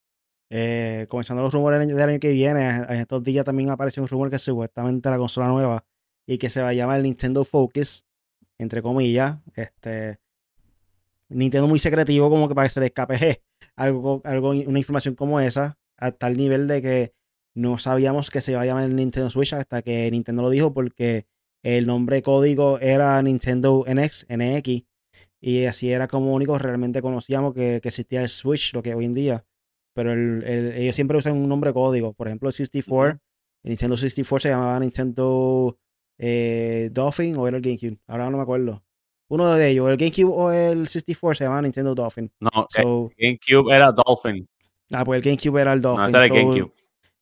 [0.51, 4.31] Eh, comenzando los rumores del año que viene, en estos días también apareció un rumor
[4.31, 5.85] que supuestamente la consola nueva
[6.27, 8.05] y que se va a llamar el Nintendo Focus,
[8.59, 9.39] entre comillas.
[9.57, 10.19] Este,
[11.29, 12.93] Nintendo muy secretivo, como que para que se le
[13.77, 17.15] algo, algo, una información como esa, hasta el nivel de que
[17.55, 20.73] no sabíamos que se iba a llamar el Nintendo Switch hasta que Nintendo lo dijo,
[20.73, 21.27] porque
[21.65, 24.85] el nombre código era Nintendo NX, NX,
[25.41, 29.15] y así era como único realmente conocíamos que, existía el Switch, lo que hoy en
[29.15, 29.45] día.
[29.95, 32.13] Pero ellos siempre usan un nombre código.
[32.13, 33.19] Por ejemplo, el 64,
[33.63, 35.79] el Nintendo 64 se llamaba Nintendo
[36.19, 37.99] eh, Dolphin o era el GameCube.
[38.09, 38.83] Ahora no me acuerdo.
[39.29, 42.31] Uno de ellos, el GameCube o el 64 se llamaba Nintendo Dolphin.
[42.41, 44.47] No, el GameCube era Dolphin.
[44.93, 46.13] Ah, pues el GameCube era el Dolphin.
[46.13, 46.73] No, era el GameCube.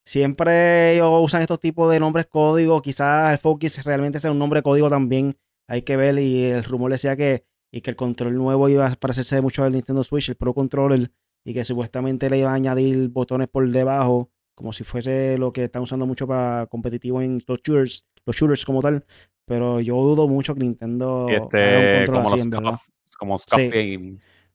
[0.05, 2.83] Siempre ellos usan estos tipos de nombres código.
[2.83, 5.37] Quizás el Focus realmente sea un nombre código también.
[5.69, 6.19] Hay que ver.
[6.19, 9.73] Y el rumor decía que, y que el control nuevo iba a parecerse mucho al
[9.73, 11.11] Nintendo Switch, el Pro Controller.
[11.45, 14.31] Y que supuestamente le iba a añadir botones por debajo.
[14.55, 18.07] Como si fuese lo que están usando mucho para competitivo en los shooters.
[18.25, 19.05] Los shooters como tal.
[19.45, 22.79] Pero yo dudo mucho que Nintendo este, un control como así, ¿verdad?
[23.19, 23.39] Como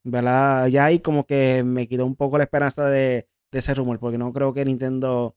[0.04, 0.68] ¿verdad?
[0.68, 4.18] Ya ahí como que me quitó un poco la esperanza de de ese rumor, porque
[4.18, 5.36] no creo que Nintendo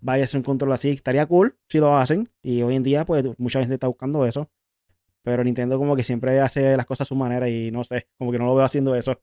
[0.00, 0.90] vaya a hacer un control así.
[0.90, 4.50] Estaría cool si lo hacen, y hoy en día, pues mucha gente está buscando eso.
[5.22, 8.32] Pero Nintendo como que siempre hace las cosas a su manera y no sé, como
[8.32, 9.20] que no lo veo haciendo eso.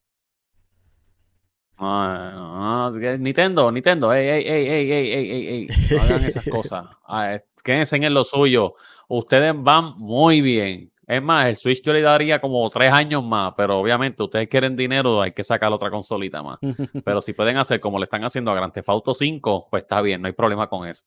[1.80, 6.86] No, Nintendo, Nintendo, ey, ey, ey, ey, ey, ey, ey, no hagan esas cosas.
[7.08, 8.74] Ah, quédense en lo suyo.
[9.08, 10.92] Ustedes van muy bien.
[11.08, 14.76] Es más, el Switch yo le daría como tres años más, pero obviamente ustedes quieren
[14.76, 16.60] dinero, hay que sacar otra consolita más.
[17.06, 20.02] Pero si pueden hacer como le están haciendo a Grand Theft Auto 5, pues está
[20.02, 21.06] bien, no hay problema con eso.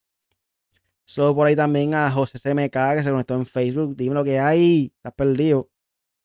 [1.05, 3.95] Solo por ahí también a José CMK que se conectó en Facebook.
[3.95, 5.69] Dime lo que hay, estás perdido.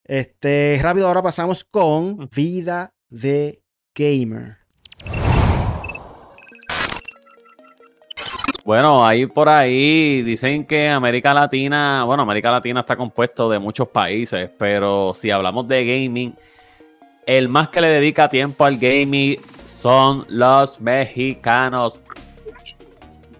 [0.05, 3.61] Este, rápido, ahora pasamos con Vida de
[3.93, 4.64] Gamer.
[8.65, 13.87] Bueno, ahí por ahí dicen que América Latina, bueno, América Latina está compuesto de muchos
[13.89, 16.33] países, pero si hablamos de gaming,
[17.27, 22.01] el más que le dedica tiempo al gaming son los mexicanos.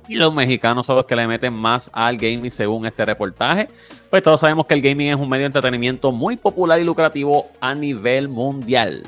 [0.08, 3.66] Y los mexicanos son los que le meten más al gaming según este reportaje.
[4.12, 7.48] Pues todos sabemos que el gaming es un medio de entretenimiento muy popular y lucrativo
[7.60, 9.02] a nivel mundial.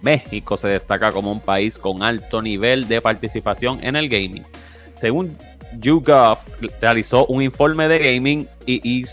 [0.00, 4.46] México se destaca como un país con alto nivel de participación en el gaming.
[4.94, 5.36] Según
[5.78, 6.38] YouGov,
[6.80, 9.04] realizó un informe de gaming y,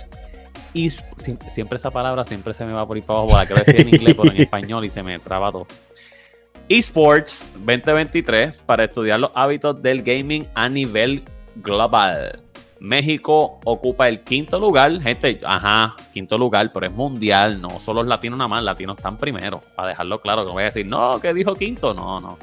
[0.74, 0.90] y,
[1.50, 3.90] siempre esa palabra siempre se me va por ahí para abajo, la que decir en
[3.90, 5.68] inglés, pero en español y se me traba todo.
[6.70, 11.24] Esports 2023 para estudiar los hábitos del gaming a nivel
[11.56, 12.44] global.
[12.80, 18.10] México ocupa el quinto lugar, gente, ajá, quinto lugar, pero es mundial, no solo los
[18.10, 21.20] latinos nada más, latinos están primero, para dejarlo claro, que no voy a decir, no,
[21.20, 22.38] que dijo quinto, no, no.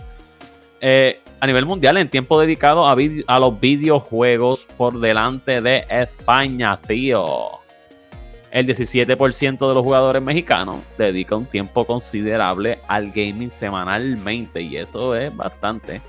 [0.87, 7.47] Eh, a nivel mundial, en tiempo dedicado a, los videojuegos por delante de España, tío.
[8.51, 15.17] El 17% de los jugadores mexicanos dedica un tiempo considerable al gaming semanalmente y eso
[15.17, 16.03] es bastante.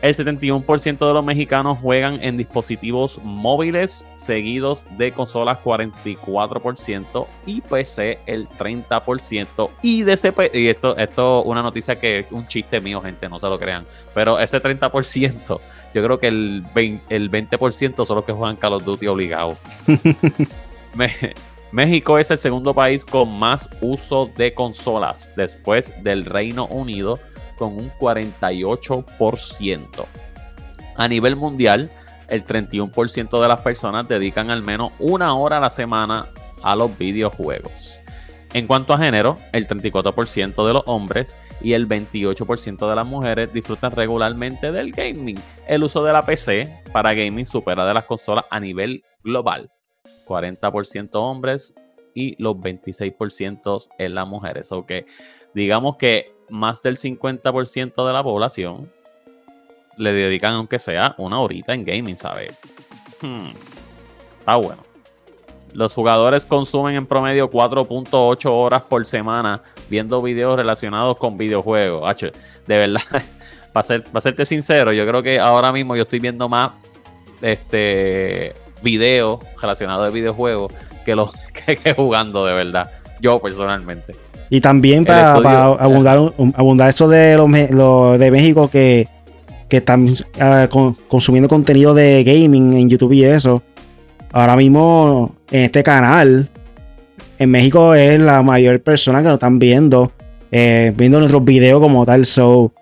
[0.00, 8.20] El 71% de los mexicanos juegan en dispositivos móviles, seguidos de consolas 44% y PC
[8.26, 9.70] el 30%.
[9.82, 13.40] Y de ese y esto esto una noticia que es un chiste mío, gente, no
[13.40, 15.60] se lo crean, pero ese 30%,
[15.94, 17.58] yo creo que el 20%, el 20
[18.04, 19.56] son los que juegan Call of Duty obligado.
[21.72, 27.18] México es el segundo país con más uso de consolas después del Reino Unido
[27.58, 30.06] con un 48%.
[30.96, 31.90] A nivel mundial,
[32.28, 36.28] el 31% de las personas dedican al menos una hora a la semana
[36.62, 38.00] a los videojuegos.
[38.54, 43.52] En cuanto a género, el 34% de los hombres y el 28% de las mujeres
[43.52, 45.38] disfrutan regularmente del gaming.
[45.66, 49.70] El uso de la PC para gaming supera de las consolas a nivel global.
[50.26, 51.74] 40% hombres
[52.14, 54.72] y los 26% en las mujeres.
[54.72, 55.04] O que
[55.54, 58.90] digamos que más del 50% de la población
[59.96, 62.56] le dedican, aunque sea una horita en gaming, ¿sabes?
[63.20, 63.48] Hmm,
[64.38, 64.82] está bueno.
[65.74, 72.16] Los jugadores consumen en promedio 4.8 horas por semana viendo videos relacionados con videojuegos.
[72.66, 73.02] De verdad,
[73.72, 76.72] para, ser, para serte sincero, yo creo que ahora mismo yo estoy viendo más
[77.42, 80.72] este videos relacionados de videojuegos
[81.04, 81.34] que los
[81.64, 82.90] que jugando de verdad.
[83.20, 84.27] Yo personalmente.
[84.50, 89.06] Y también para, abundar, eso de los, de México que,
[89.70, 90.08] están
[90.40, 90.68] ah,
[91.08, 93.62] consumiendo contenido de gaming en YouTube y eso.
[94.32, 96.48] Ahora mismo en este canal,
[97.38, 100.12] en México es la mayor persona que nos están viendo,
[100.50, 102.24] eh, viendo nuestros videos como tal.
[102.24, 102.72] So,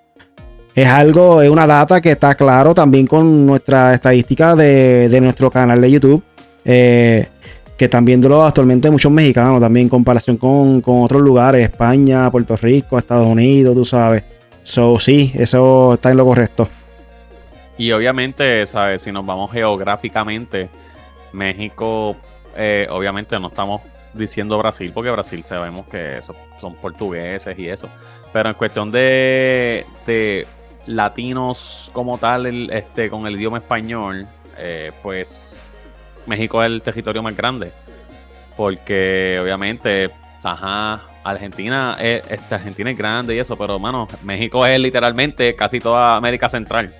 [0.74, 5.50] es algo, es una data que está claro también con nuestra estadística de, de nuestro
[5.50, 6.22] canal de YouTube.
[6.64, 7.28] Eh,
[7.76, 12.98] que están viéndolo actualmente muchos mexicanos también en comparación con, otros lugares, España, Puerto Rico,
[12.98, 14.24] Estados Unidos, tú sabes.
[14.62, 16.68] So, sí, eso está en lo correcto.
[17.78, 19.02] Y obviamente, ¿sabes?
[19.02, 20.68] Si nos vamos geográficamente,
[21.32, 22.16] México,
[22.56, 23.82] eh, obviamente no estamos
[24.14, 26.20] diciendo Brasil, porque Brasil sabemos que
[26.60, 27.88] son portugueses y eso.
[28.32, 30.46] Pero en cuestión de, de
[30.86, 35.55] latinos como tal, este, con el idioma español, eh, pues
[36.26, 37.72] México es el territorio más grande.
[38.56, 40.10] Porque obviamente,
[40.42, 45.80] ajá, Argentina es, este, Argentina es grande y eso, pero mano, México es literalmente casi
[45.80, 46.94] toda América Central.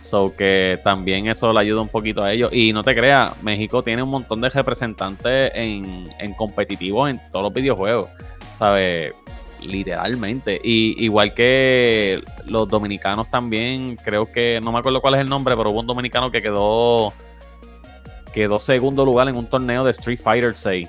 [0.00, 2.50] So que también eso le ayuda un poquito a ellos.
[2.52, 7.44] Y no te creas, México tiene un montón de representantes en, en competitivos en todos
[7.44, 8.08] los videojuegos.
[8.56, 9.12] ¿Sabes?
[9.60, 10.60] Literalmente.
[10.62, 15.56] Y igual que los dominicanos también, creo que, no me acuerdo cuál es el nombre,
[15.56, 17.12] pero hubo un dominicano que quedó
[18.38, 20.88] quedó segundo lugar en un torneo de Street Fighter 6.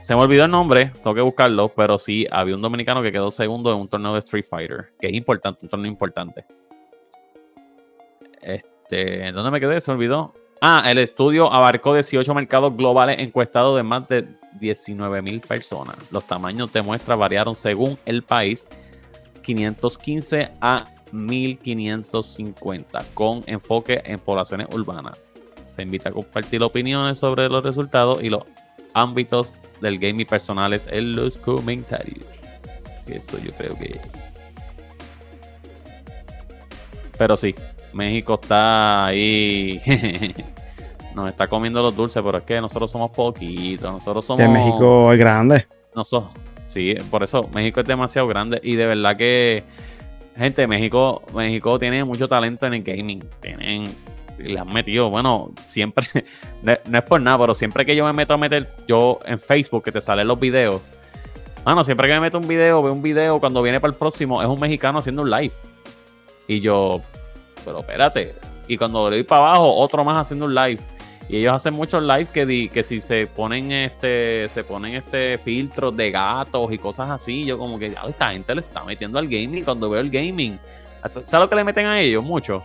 [0.00, 3.30] Se me olvidó el nombre, tengo que buscarlo, pero sí, había un dominicano que quedó
[3.30, 6.46] segundo en un torneo de Street Fighter, que es importante, un torneo importante.
[8.40, 9.82] Este, ¿Dónde me quedé?
[9.82, 10.32] Se olvidó.
[10.62, 14.26] Ah, el estudio abarcó 18 mercados globales encuestados de más de
[14.58, 15.96] 19 mil personas.
[16.10, 18.66] Los tamaños de muestra variaron según el país,
[19.42, 25.25] 515 a 1550, con enfoque en poblaciones urbanas.
[25.76, 28.44] Se invita a compartir opiniones sobre los resultados y los
[28.94, 32.24] ámbitos del gaming personales en los comentarios.
[33.06, 34.00] Esto yo creo que.
[37.18, 37.54] Pero sí,
[37.92, 39.80] México está ahí.
[41.14, 43.90] Nos está comiendo los dulces, pero es que nosotros somos poquitos.
[43.90, 44.42] Nosotros somos.
[44.42, 45.66] Que México es grande.
[45.94, 46.32] Nosotros,
[46.66, 48.60] sí, por eso México es demasiado grande.
[48.62, 49.64] Y de verdad que.
[50.36, 53.24] Gente, México, México tiene mucho talento en el gaming.
[53.40, 53.94] Tienen
[54.38, 56.06] le han metido, bueno, siempre,
[56.62, 59.84] no, es por nada, pero siempre que yo me meto a meter, yo en Facebook,
[59.84, 60.82] que te salen los videos,
[61.66, 64.40] Mano, siempre que me meto un video, veo un video, cuando viene para el próximo,
[64.40, 65.52] es un mexicano haciendo un live.
[66.46, 67.00] Y yo,
[67.64, 68.36] pero espérate.
[68.68, 70.78] Y cuando le doy para abajo, otro más haciendo un live.
[71.28, 75.96] Y ellos hacen muchos lives que, que si se ponen este, se ponen este filtros
[75.96, 79.26] de gatos y cosas así, yo como que, ya, esta gente le está metiendo al
[79.26, 80.60] gaming cuando veo el gaming.
[81.04, 82.22] ¿Sabes lo que le meten a ellos?
[82.22, 82.62] Mucho.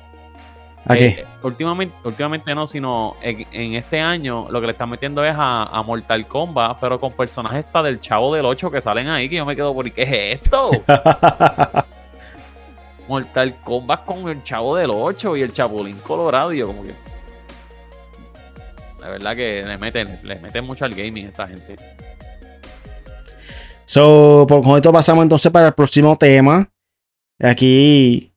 [0.90, 5.84] Eh, últimamente, últimamente no, sino en, este año lo que le están metiendo es a,
[5.86, 9.46] Mortal Kombat, pero con personajes esta del Chavo del 8 que salen ahí, que yo
[9.46, 10.72] me quedo por ¿qué es esto?
[13.08, 16.94] Mortal Kombat con el Chavo del 8 y el Chapulín Colorado, y yo como que...
[19.02, 21.76] La verdad que le meten, le meten mucho al gaming esta gente.
[23.86, 26.70] So, por con esto pasamos entonces para el próximo tema.
[27.40, 28.31] Aquí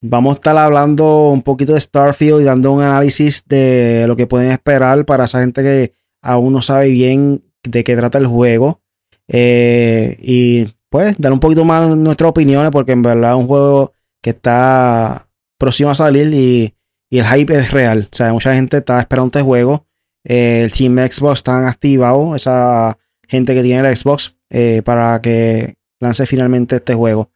[0.00, 4.28] Vamos a estar hablando un poquito de Starfield y dando un análisis de lo que
[4.28, 8.80] pueden esperar para esa gente que aún no sabe bien de qué trata el juego.
[9.26, 13.92] Eh, y pues dar un poquito más nuestras opiniones porque en verdad es un juego
[14.22, 15.28] que está
[15.58, 16.74] próximo a salir y,
[17.10, 18.08] el hype es real.
[18.12, 19.86] O sea, mucha gente está esperando este juego.
[20.24, 25.76] Eh, el Team Xbox está activado, esa gente que tiene el Xbox, eh, para que
[26.00, 27.30] lance finalmente este juego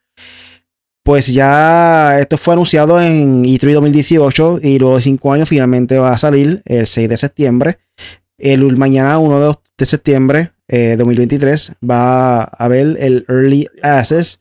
[1.03, 6.13] pues ya esto fue anunciado en E3 2018 y luego de cinco años finalmente va
[6.13, 7.79] a salir el 6 de septiembre.
[8.39, 14.41] El mañana 1 de septiembre eh, 2023 va a haber el Early Access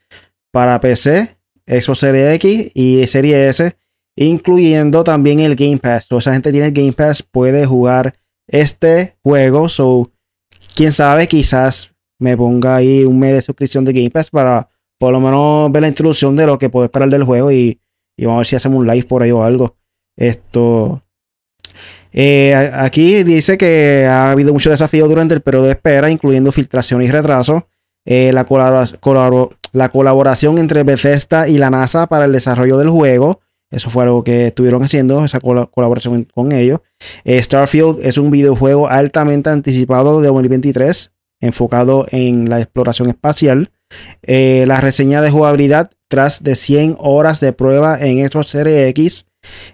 [0.51, 1.35] para PC,
[1.67, 3.75] Xbox Series X y Series S,
[4.15, 6.07] incluyendo también el Game Pass.
[6.07, 8.15] Toda esa gente tiene el Game Pass, puede jugar
[8.47, 9.67] este juego.
[9.67, 10.11] So,
[10.75, 14.69] quién sabe, quizás me ponga ahí un mes de suscripción de Game Pass para
[15.01, 17.81] por lo menos ver la introducción de lo que puedo esperar del juego y,
[18.19, 19.75] vamos a ver si hacemos un live por ahí o algo.
[20.15, 21.01] Esto.
[22.13, 27.01] Eh, aquí dice que ha habido muchos desafíos durante el periodo de espera, incluyendo filtración
[27.01, 27.67] y retraso.
[28.05, 28.45] Eh, la,
[29.73, 33.39] la, colaboración entre Bethesda y la NASA para el desarrollo del juego.
[33.71, 36.79] Eso fue algo que estuvieron haciendo, esa colaboración con ellos.
[37.23, 43.71] Eh, Starfield es un videojuego altamente anticipado de 2023, enfocado en la exploración espacial.
[44.23, 49.27] Eh, la reseña de jugabilidad tras de 100 horas de prueba en Xbox Series X.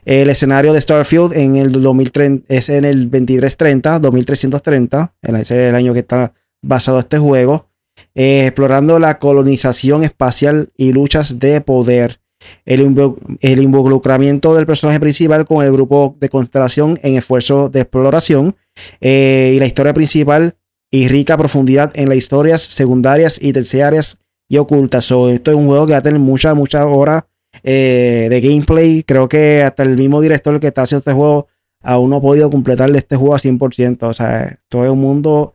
[0.06, 5.76] El escenario de Starfield en el 2030 es en el 2330, 2330, ese es el
[5.76, 7.68] año que está basado este juego.
[8.16, 12.20] Eh, explorando la colonización espacial y luchas de poder.
[12.66, 18.56] El, involucramiento del personaje principal con el grupo de constelación en esfuerzo de exploración.
[19.02, 20.56] Eh, y la historia principal
[20.92, 24.18] y rica profundidad en las historias secundarias y terciarias
[24.50, 25.06] y ocultas.
[25.06, 27.24] esto es un juego que va a tener muchas, muchas horas
[27.64, 29.04] eh, de gameplay.
[29.04, 31.48] Creo que hasta el mismo director que está haciendo este juego
[31.82, 34.04] aún no ha podido completarle este juego a 100%.
[34.04, 35.54] O sea, todo es un mundo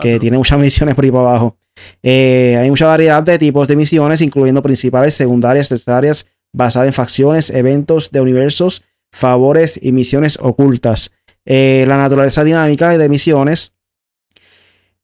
[0.00, 1.56] que tiene muchas misiones por ahí para abajo.
[2.02, 7.50] Eh, hay mucha variedad de tipos de misiones, incluyendo principales, secundarias, terciarias, basadas en facciones,
[7.50, 11.12] eventos de universos, favores y misiones ocultas.
[11.44, 13.72] Eh, la naturaleza dinámica de misiones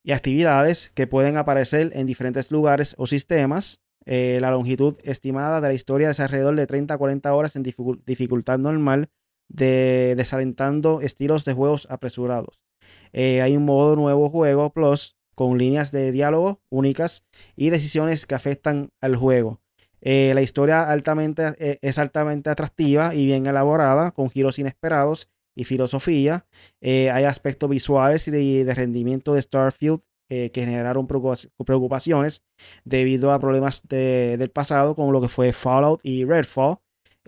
[0.08, 3.82] y actividades que pueden aparecer en diferentes lugares o sistemas.
[4.06, 7.62] Eh, la longitud estimada de la historia es alrededor de 30 a 40 horas en
[7.62, 9.10] dificultad normal,
[9.48, 12.64] de, desalentando estilos de juegos apresurados.
[13.12, 18.34] Eh, hay un modo nuevo juego Plus con líneas de diálogo únicas y decisiones que
[18.34, 19.60] afectan al juego.
[20.00, 25.28] Eh, la historia es altamente atractiva y bien elaborada, con giros inesperados
[25.58, 26.46] y filosofía.
[26.80, 30.00] Eh, hay aspectos visuales y de, rendimiento de Starfield
[30.30, 32.42] eh, que generaron preocupaciones
[32.84, 36.78] debido a problemas del pasado como lo que fue Fallout y Redfall.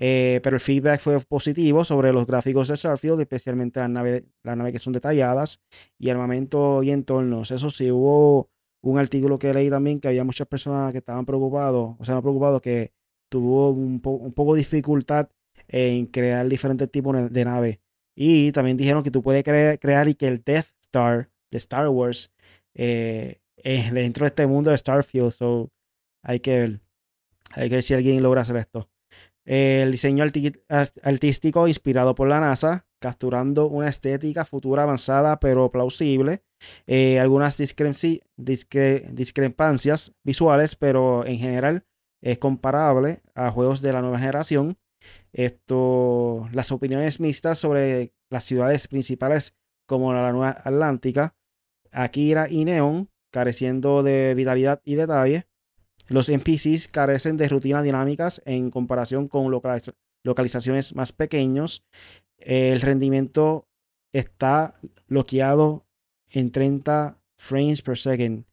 [0.03, 4.57] Eh, pero el feedback fue positivo sobre los gráficos de Starfield, especialmente las naves, las
[4.57, 5.61] naves que son detalladas
[5.99, 7.51] y armamento y entornos.
[7.51, 8.49] Eso sí, hubo
[8.83, 12.23] un artículo que leí también que había muchas personas que estaban preocupados, o sea, no
[12.23, 12.93] preocupados, que
[13.29, 15.29] tuvo un, un poco de dificultad
[15.69, 17.79] en crear diferentes tipos de naves.
[18.23, 22.31] Y también dijeron que tú puedes crear y que el Death Star de Star Wars
[22.75, 25.31] eh, dentro de este mundo de Starfield.
[25.31, 25.71] So,
[26.23, 26.81] hay que ver.
[27.53, 28.91] Hay que ver si alguien logra hacer esto.
[29.47, 30.23] el diseño
[31.03, 36.43] artístico inspirado por la NASA, capturando una estética futura avanzada pero plausible.
[36.87, 41.87] Eh, algunas discrepancias visuales, pero en general
[42.21, 44.77] es comparable a juegos de la nueva generación.
[45.33, 49.55] Esto, las opiniones mixtas sobre las ciudades principales
[49.87, 51.35] como la Nueva Atlántica,
[51.91, 55.47] Akira y Neon, careciendo de vitalidad y detalle.
[56.09, 59.51] Los NPCs carecen de rutinas dinámicas en comparación con
[60.25, 61.85] localizaciones más pequeños.
[62.39, 63.69] El rendimiento
[64.13, 65.87] está bloqueado
[66.29, 68.45] en 30 frames per second.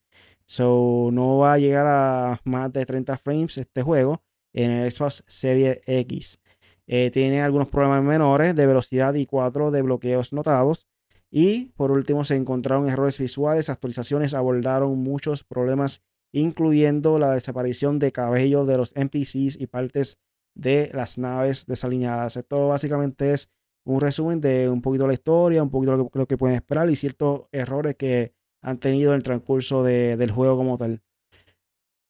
[0.45, 4.23] So no va a llegar a más de 30 frames este juego
[4.53, 6.39] en el Xbox Series X.
[6.87, 10.87] Eh, tiene algunos problemas menores de velocidad y cuatro de bloqueos notados.
[11.29, 13.69] Y por último se encontraron errores visuales.
[13.69, 20.17] Actualizaciones abordaron muchos problemas, incluyendo la desaparición de cabello de los NPCs y partes
[20.55, 22.37] de las naves desalineadas.
[22.37, 23.49] Esto básicamente es
[23.85, 26.89] un resumen de un poquito la historia, un poquito lo que, lo que pueden esperar
[26.89, 31.01] y ciertos errores que han tenido en el transcurso del juego como tal.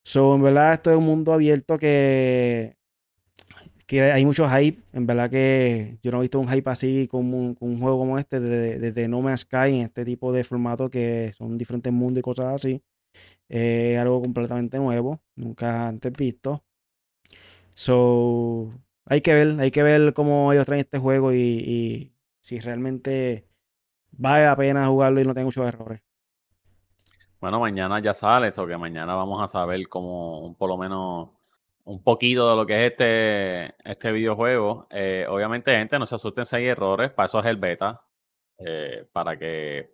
[0.03, 2.76] So, en verdad, esto es un mundo abierto que,
[3.87, 4.83] que hay mucho hype.
[4.93, 8.39] En verdad que yo no he visto un hype así con un, juego como este,
[8.39, 12.53] desde, No Man's Sky, en este tipo de formato que son diferentes mundos y cosas
[12.53, 12.83] así.
[13.49, 16.63] Es algo completamente nuevo, nunca antes visto.
[17.73, 18.71] So,
[19.05, 23.47] hay que ver, hay que ver cómo ellos traen este juego y, si realmente
[24.11, 26.01] vale la pena jugarlo y no tiene muchos errores.
[27.39, 31.36] Bueno, mañana ya sale eso, que mañana vamos a saber como por lo menos
[31.87, 34.87] un poquito de lo que es este, este videojuego.
[34.91, 38.01] Eh, obviamente, gente, no se asusten si hay errores, para eso es el beta,
[38.59, 39.93] eh, para que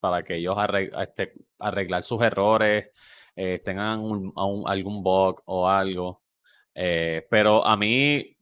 [0.00, 0.56] para que ellos
[0.98, 2.90] este, arreglar sus errores,
[3.36, 4.00] eh, tengan
[4.66, 6.22] algún bug o algo.
[6.74, 8.36] pero a mí,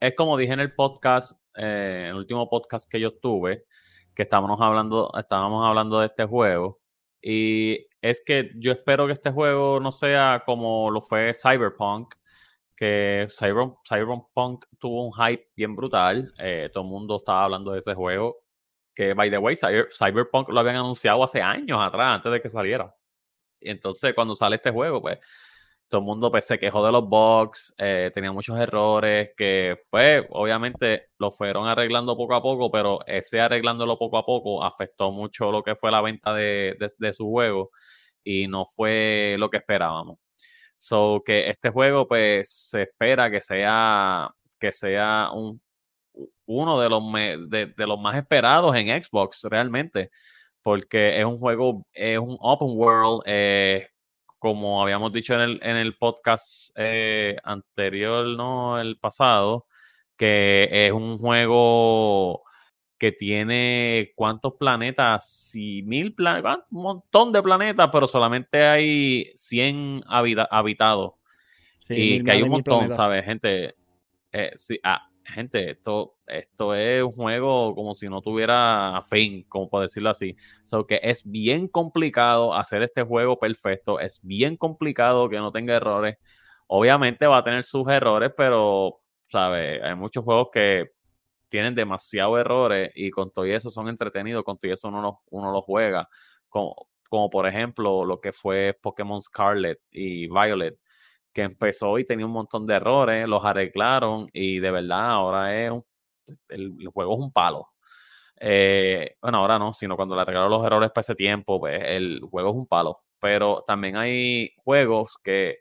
[0.00, 3.66] es como dije en el podcast, el último podcast que yo tuve,
[4.14, 6.80] que estábamos hablando, estábamos hablando de este juego.
[7.22, 12.14] Y es que yo espero que este juego no sea como lo fue Cyberpunk,
[12.74, 16.32] que Cyberpunk tuvo un hype bien brutal.
[16.38, 18.38] Eh, todo el mundo estaba hablando de ese juego.
[18.94, 22.94] Que, by the way, Cyberpunk lo habían anunciado hace años atrás, antes de que saliera.
[23.60, 25.18] Y entonces, cuando sale este juego, pues
[25.90, 30.24] todo el mundo pues, se quejó de los bugs, eh, tenía muchos errores que pues
[30.30, 35.50] obviamente lo fueron arreglando poco a poco, pero ese arreglándolo poco a poco afectó mucho
[35.52, 36.76] lo que fue la venta de,
[37.12, 37.70] su juego
[38.24, 40.18] y no fue lo que esperábamos.
[40.76, 45.60] So que este juego pues se espera que sea que sea un,
[46.46, 47.02] uno de los,
[47.50, 50.10] de, los más esperados en Xbox realmente
[50.62, 53.88] porque es un juego, es un open world, eh,
[54.40, 58.80] como habíamos dicho en el, en el podcast eh, anterior, ¿no?
[58.80, 59.66] El pasado,
[60.16, 62.42] que es un juego
[62.98, 70.04] que tiene cuántos planetas, si mil planetas, un montón de planetas, pero solamente hay 100
[70.06, 71.12] habitados.
[71.88, 73.24] y que hay un montón, ¿sabes?
[73.24, 73.74] Gente,
[74.32, 79.68] eh, sí, ah, gente, esto, esto es un juego como si no tuviera fin, como
[79.68, 80.36] por decirlo así.
[80.64, 85.74] So que es bien complicado hacer este juego perfecto, es bien complicado que no tenga
[85.76, 86.16] errores.
[86.66, 89.82] Obviamente va a tener sus errores, pero, ¿sabes?
[89.82, 90.90] Hay muchos juegos que
[91.48, 95.52] tienen demasiados errores y con todo eso son entretenidos, con todo eso uno los, uno
[95.52, 96.08] los juega.
[96.48, 100.78] Como, como por ejemplo lo que fue Pokémon Scarlet y Violet
[101.32, 105.70] que empezó y tenía un montón de errores, los arreglaron y de verdad ahora es
[105.70, 105.82] un,
[106.48, 107.68] el, juego es un palo.
[108.40, 112.20] Eh, bueno, ahora no, sino cuando le arreglaron los errores para ese tiempo, pues el
[112.30, 113.00] juego es un palo.
[113.20, 115.58] Pero también hay juegos que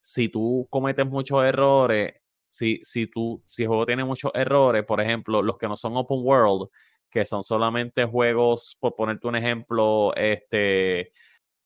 [0.00, 2.14] si tú cometes muchos errores,
[2.48, 5.96] si, si, tú, si el juego tiene muchos errores, por ejemplo, los que no son
[5.96, 6.68] open world,
[7.10, 11.12] que son solamente juegos, por ponerte un ejemplo, este,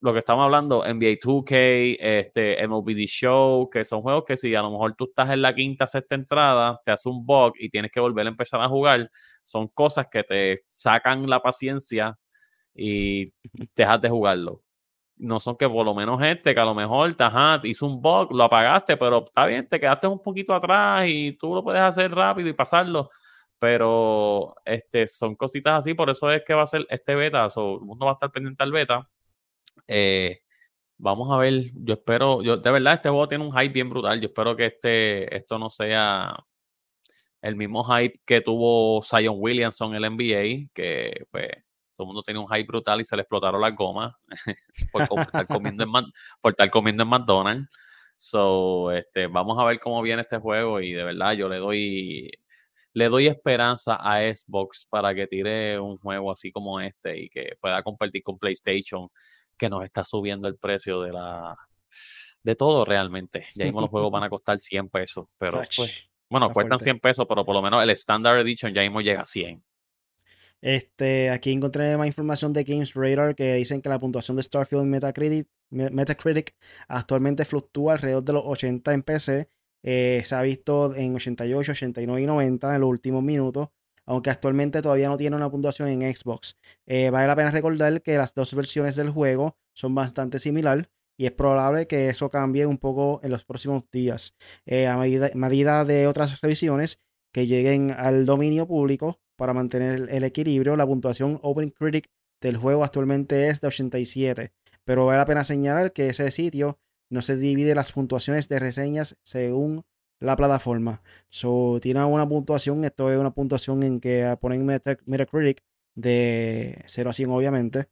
[0.02, 4.60] lo que estamos hablando, NBA 2K, este, MLB Show, que son juegos que si a
[4.60, 7.92] lo mejor tú estás en la quinta, sexta entrada, te hace un bug y tienes
[7.92, 9.08] que volver a empezar a jugar,
[9.42, 12.18] son cosas que te sacan la paciencia
[12.74, 13.32] y
[13.76, 14.62] dejas de jugarlo.
[15.16, 17.24] No son que por lo menos este, que a lo mejor te,
[17.68, 21.54] hizo un bug, lo apagaste, pero está bien, te quedaste un poquito atrás y tú
[21.54, 23.08] lo puedes hacer rápido y pasarlo.
[23.58, 27.76] Pero este, son cositas así, por eso es que va a ser este beta, o
[27.76, 29.08] el mundo va a estar pendiente al beta
[29.86, 30.40] eh,
[30.98, 34.20] vamos a ver, yo espero, yo de verdad este juego tiene un hype bien brutal.
[34.20, 36.34] Yo espero que este, esto no sea,
[37.42, 41.48] el mismo hype que tuvo Zion Williamson en el NBA, que pues
[41.96, 44.14] todo el mundo tenía un hype brutal y se le explotaron las gomas
[44.92, 45.90] por, estar comiendo en,
[46.40, 46.54] por
[47.06, 47.68] McDonald's.
[48.16, 52.30] So, este, vamos a ver cómo viene este juego y de verdad yo le doy
[52.94, 57.56] le doy esperanza a Xbox para que tire un juego así como este y que
[57.60, 59.08] pueda compartir con PlayStation,
[59.62, 61.56] que nos está subiendo el precio de la
[62.42, 63.46] de todo realmente.
[63.54, 67.26] Ya mismo los juegos van a costar 100 pesos, pero pues, bueno, cuestan 100 pesos,
[67.28, 69.60] pero por lo menos el Standard Edition ya mismo llega a 100.
[70.60, 74.82] Este, aquí encontré más información de Games Radar que dicen que la puntuación de Starfield
[74.82, 76.56] en Metacritic, Metacritic
[76.88, 79.48] actualmente fluctúa alrededor de los 80 en PC.
[79.84, 83.68] Eh, se ha visto en 88, 89 y 90 en los últimos minutos,
[84.06, 86.56] aunque actualmente todavía no tiene una puntuación en Xbox.
[86.86, 91.26] Eh, vale la pena recordar que las dos versiones del juego son bastante similares y
[91.26, 94.34] es probable que eso cambie un poco en los próximos días.
[94.66, 96.98] Eh, a medida de otras revisiones
[97.32, 100.76] que lleguen al dominio público, para mantener el equilibrio.
[100.76, 102.08] La puntuación Open Critic
[102.40, 104.52] del juego actualmente es de 87,
[104.84, 106.78] pero vale la pena señalar que ese sitio
[107.10, 109.84] no se divide las puntuaciones de reseñas según
[110.22, 111.02] la plataforma.
[111.28, 115.62] So, tiene una puntuación, esto es una puntuación en que ponen Metacritic
[115.94, 117.88] de 0 a 100 obviamente.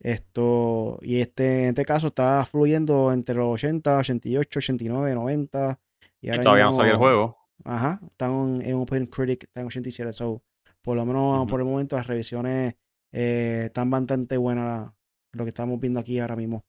[0.00, 5.78] Esto, y este, en este caso está fluyendo entre los 80, 88, 89, 90.
[6.22, 7.36] Y, todavía no salió el juego.
[7.64, 10.12] Ajá, están en Open Critic, está en 87.
[10.12, 10.42] So,
[10.82, 12.74] por lo menos por el momento las revisiones
[13.12, 14.92] eh, están bastante buenas
[15.32, 16.64] lo que estamos viendo aquí ahora mismo.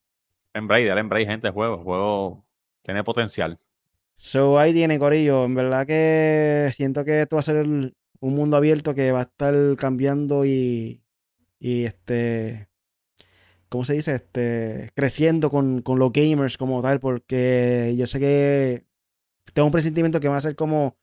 [0.54, 1.78] Embray, dale Embray, gente, el juego.
[1.78, 2.46] El juego
[2.84, 3.58] tiene potencial.
[4.24, 5.46] So ahí tiene, Corillo.
[5.46, 9.24] En verdad que siento que esto va a ser un mundo abierto que va a
[9.24, 11.04] estar cambiando y,
[11.60, 12.70] y este.
[13.70, 14.16] ¿Cómo se dice?
[14.16, 14.92] Este.
[14.96, 17.00] Creciendo con, con los gamers como tal.
[17.00, 18.86] Porque yo sé que
[19.54, 20.98] tengo un presentimiento que va a ser como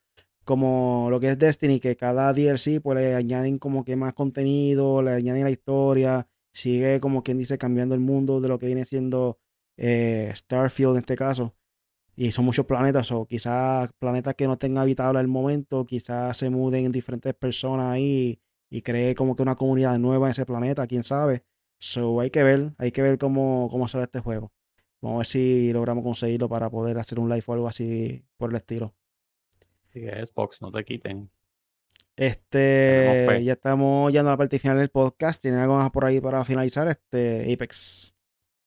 [0.45, 5.01] como lo que es Destiny, que cada DLC pues le añaden como que más contenido,
[5.03, 8.85] le añaden la historia, sigue como quien dice cambiando el mundo de lo que viene
[8.85, 9.39] siendo
[9.77, 11.55] eh, Starfield en este caso.
[12.21, 16.49] Y son muchos planetas, o quizás planetas que no estén habitables al momento, quizás se
[16.49, 21.03] muden diferentes personas ahí y cree como que una comunidad nueva en ese planeta, quién
[21.03, 21.45] sabe.
[21.77, 24.51] So hay que ver, hay que ver cómo, cómo sale este juego.
[24.99, 28.49] Vamos a ver si logramos conseguirlo para poder hacer un live o algo así por
[28.49, 28.93] el estilo.
[29.93, 31.31] Sí, Xbox, no te quiten.
[32.17, 35.41] Este, ya estamos llegando a la parte final del podcast.
[35.41, 36.85] ¿Tienen algo más por ahí para finalizar?
[36.89, 38.13] Este, Apex.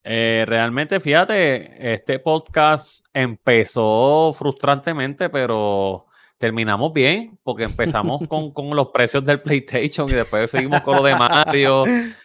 [0.04, 6.06] Eh, realmente, fíjate, este podcast empezó frustrantemente, pero
[6.38, 11.02] terminamos bien, porque empezamos con, con, los precios del PlayStation y después seguimos con lo
[11.04, 11.84] de Mario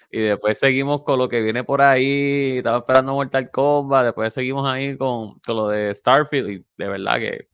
[0.09, 2.57] y después seguimos con lo que viene por ahí.
[2.57, 7.19] Estaba esperando Mortal Kombat, después seguimos ahí con, con lo de Starfield y de verdad
[7.19, 7.47] que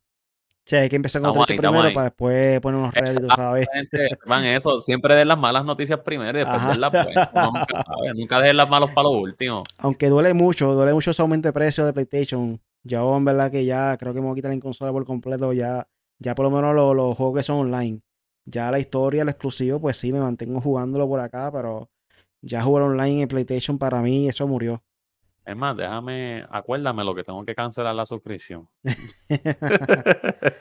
[0.65, 3.67] Sí, hay que empezar con esto primero para después poner unos réditos, ¿sabes?
[4.25, 7.29] Van eso, siempre den las malas noticias primero y después den las buenas.
[8.15, 9.63] Nunca, dejen las malas para lo último.
[9.79, 12.61] Aunque duele mucho, duele mucho ese aumento de precio de PlayStation.
[12.83, 15.51] Yo, en verdad, que ya creo que me voy a quitar la consola por completo.
[15.51, 15.85] Ya,
[16.19, 18.01] ya por lo menos los, juegos que son online.
[18.45, 21.89] Ya la historia, lo exclusivo, pues sí, me mantengo jugándolo por acá, pero
[22.41, 24.81] ya jugar online en PlayStation para mí, eso murió.
[25.45, 28.69] Es más, déjame, acuérdame lo que tengo que cancelar la suscripción.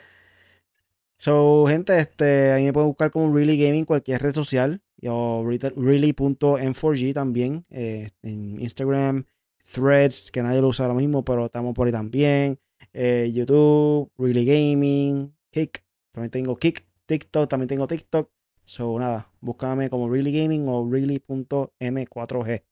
[1.17, 7.13] so, gente, este, ahí me pueden buscar como Really Gaming cualquier red social o really.m4g
[7.13, 9.25] también eh, en Instagram,
[9.63, 12.59] Threads, que nadie lo usa ahora mismo, pero estamos por ahí también.
[12.91, 18.29] Eh, YouTube, Really Gaming, Kick, también tengo Kick, TikTok, también tengo TikTok.
[18.65, 22.63] So, nada, búscame como Really Gaming o really.m4g.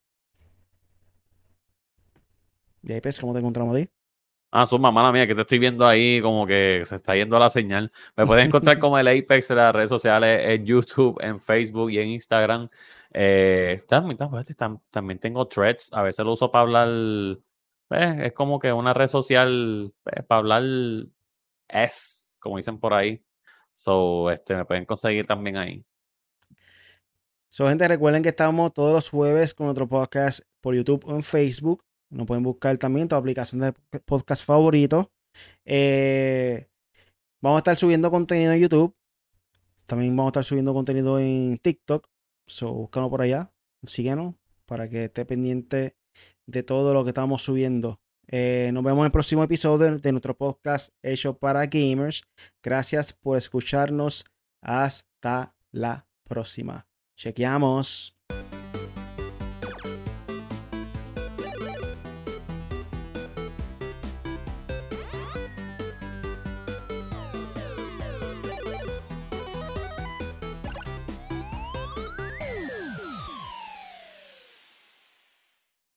[2.84, 3.90] Y ahí, pues, ¿cómo te encontramos ahí?
[4.54, 7.50] Ah, suma, mala mía, que te estoy viendo ahí como que se está yendo la
[7.50, 7.90] señal.
[8.18, 12.00] Me puedes encontrar como el Apex en las redes sociales, en YouTube, en Facebook y
[12.00, 12.68] en Instagram.
[13.14, 14.18] Eh, también,
[14.90, 17.38] también, tengo threads, a veces lo uso para hablar.
[17.88, 20.64] Pues, es como que una red social pues, para hablar
[21.70, 23.24] es, como dicen por ahí.
[23.72, 25.86] So, este, me pueden conseguir también ahí.
[27.48, 31.24] So, gente, recuerden que estamos todos los jueves con otro podcast por YouTube o en
[31.24, 31.84] Facebook.
[32.12, 33.74] Nos pueden buscar también tu aplicación de
[34.06, 35.12] podcast favorito.
[35.66, 36.68] Eh,
[37.42, 38.96] vamos a estar subiendo contenido en YouTube.
[39.86, 42.08] También vamos a estar subiendo contenido en TikTok.
[42.48, 43.54] So, búscanos por allá.
[43.84, 44.36] Síguenos
[44.66, 45.96] para que esté pendiente
[46.46, 48.00] de todo lo que estamos subiendo.
[48.28, 52.24] Eh, nos vemos en el próximo episodio de nuestro podcast hecho para gamers.
[52.62, 54.26] Gracias por escucharnos.
[54.62, 56.88] Hasta la próxima.
[57.16, 58.21] Chequeamos.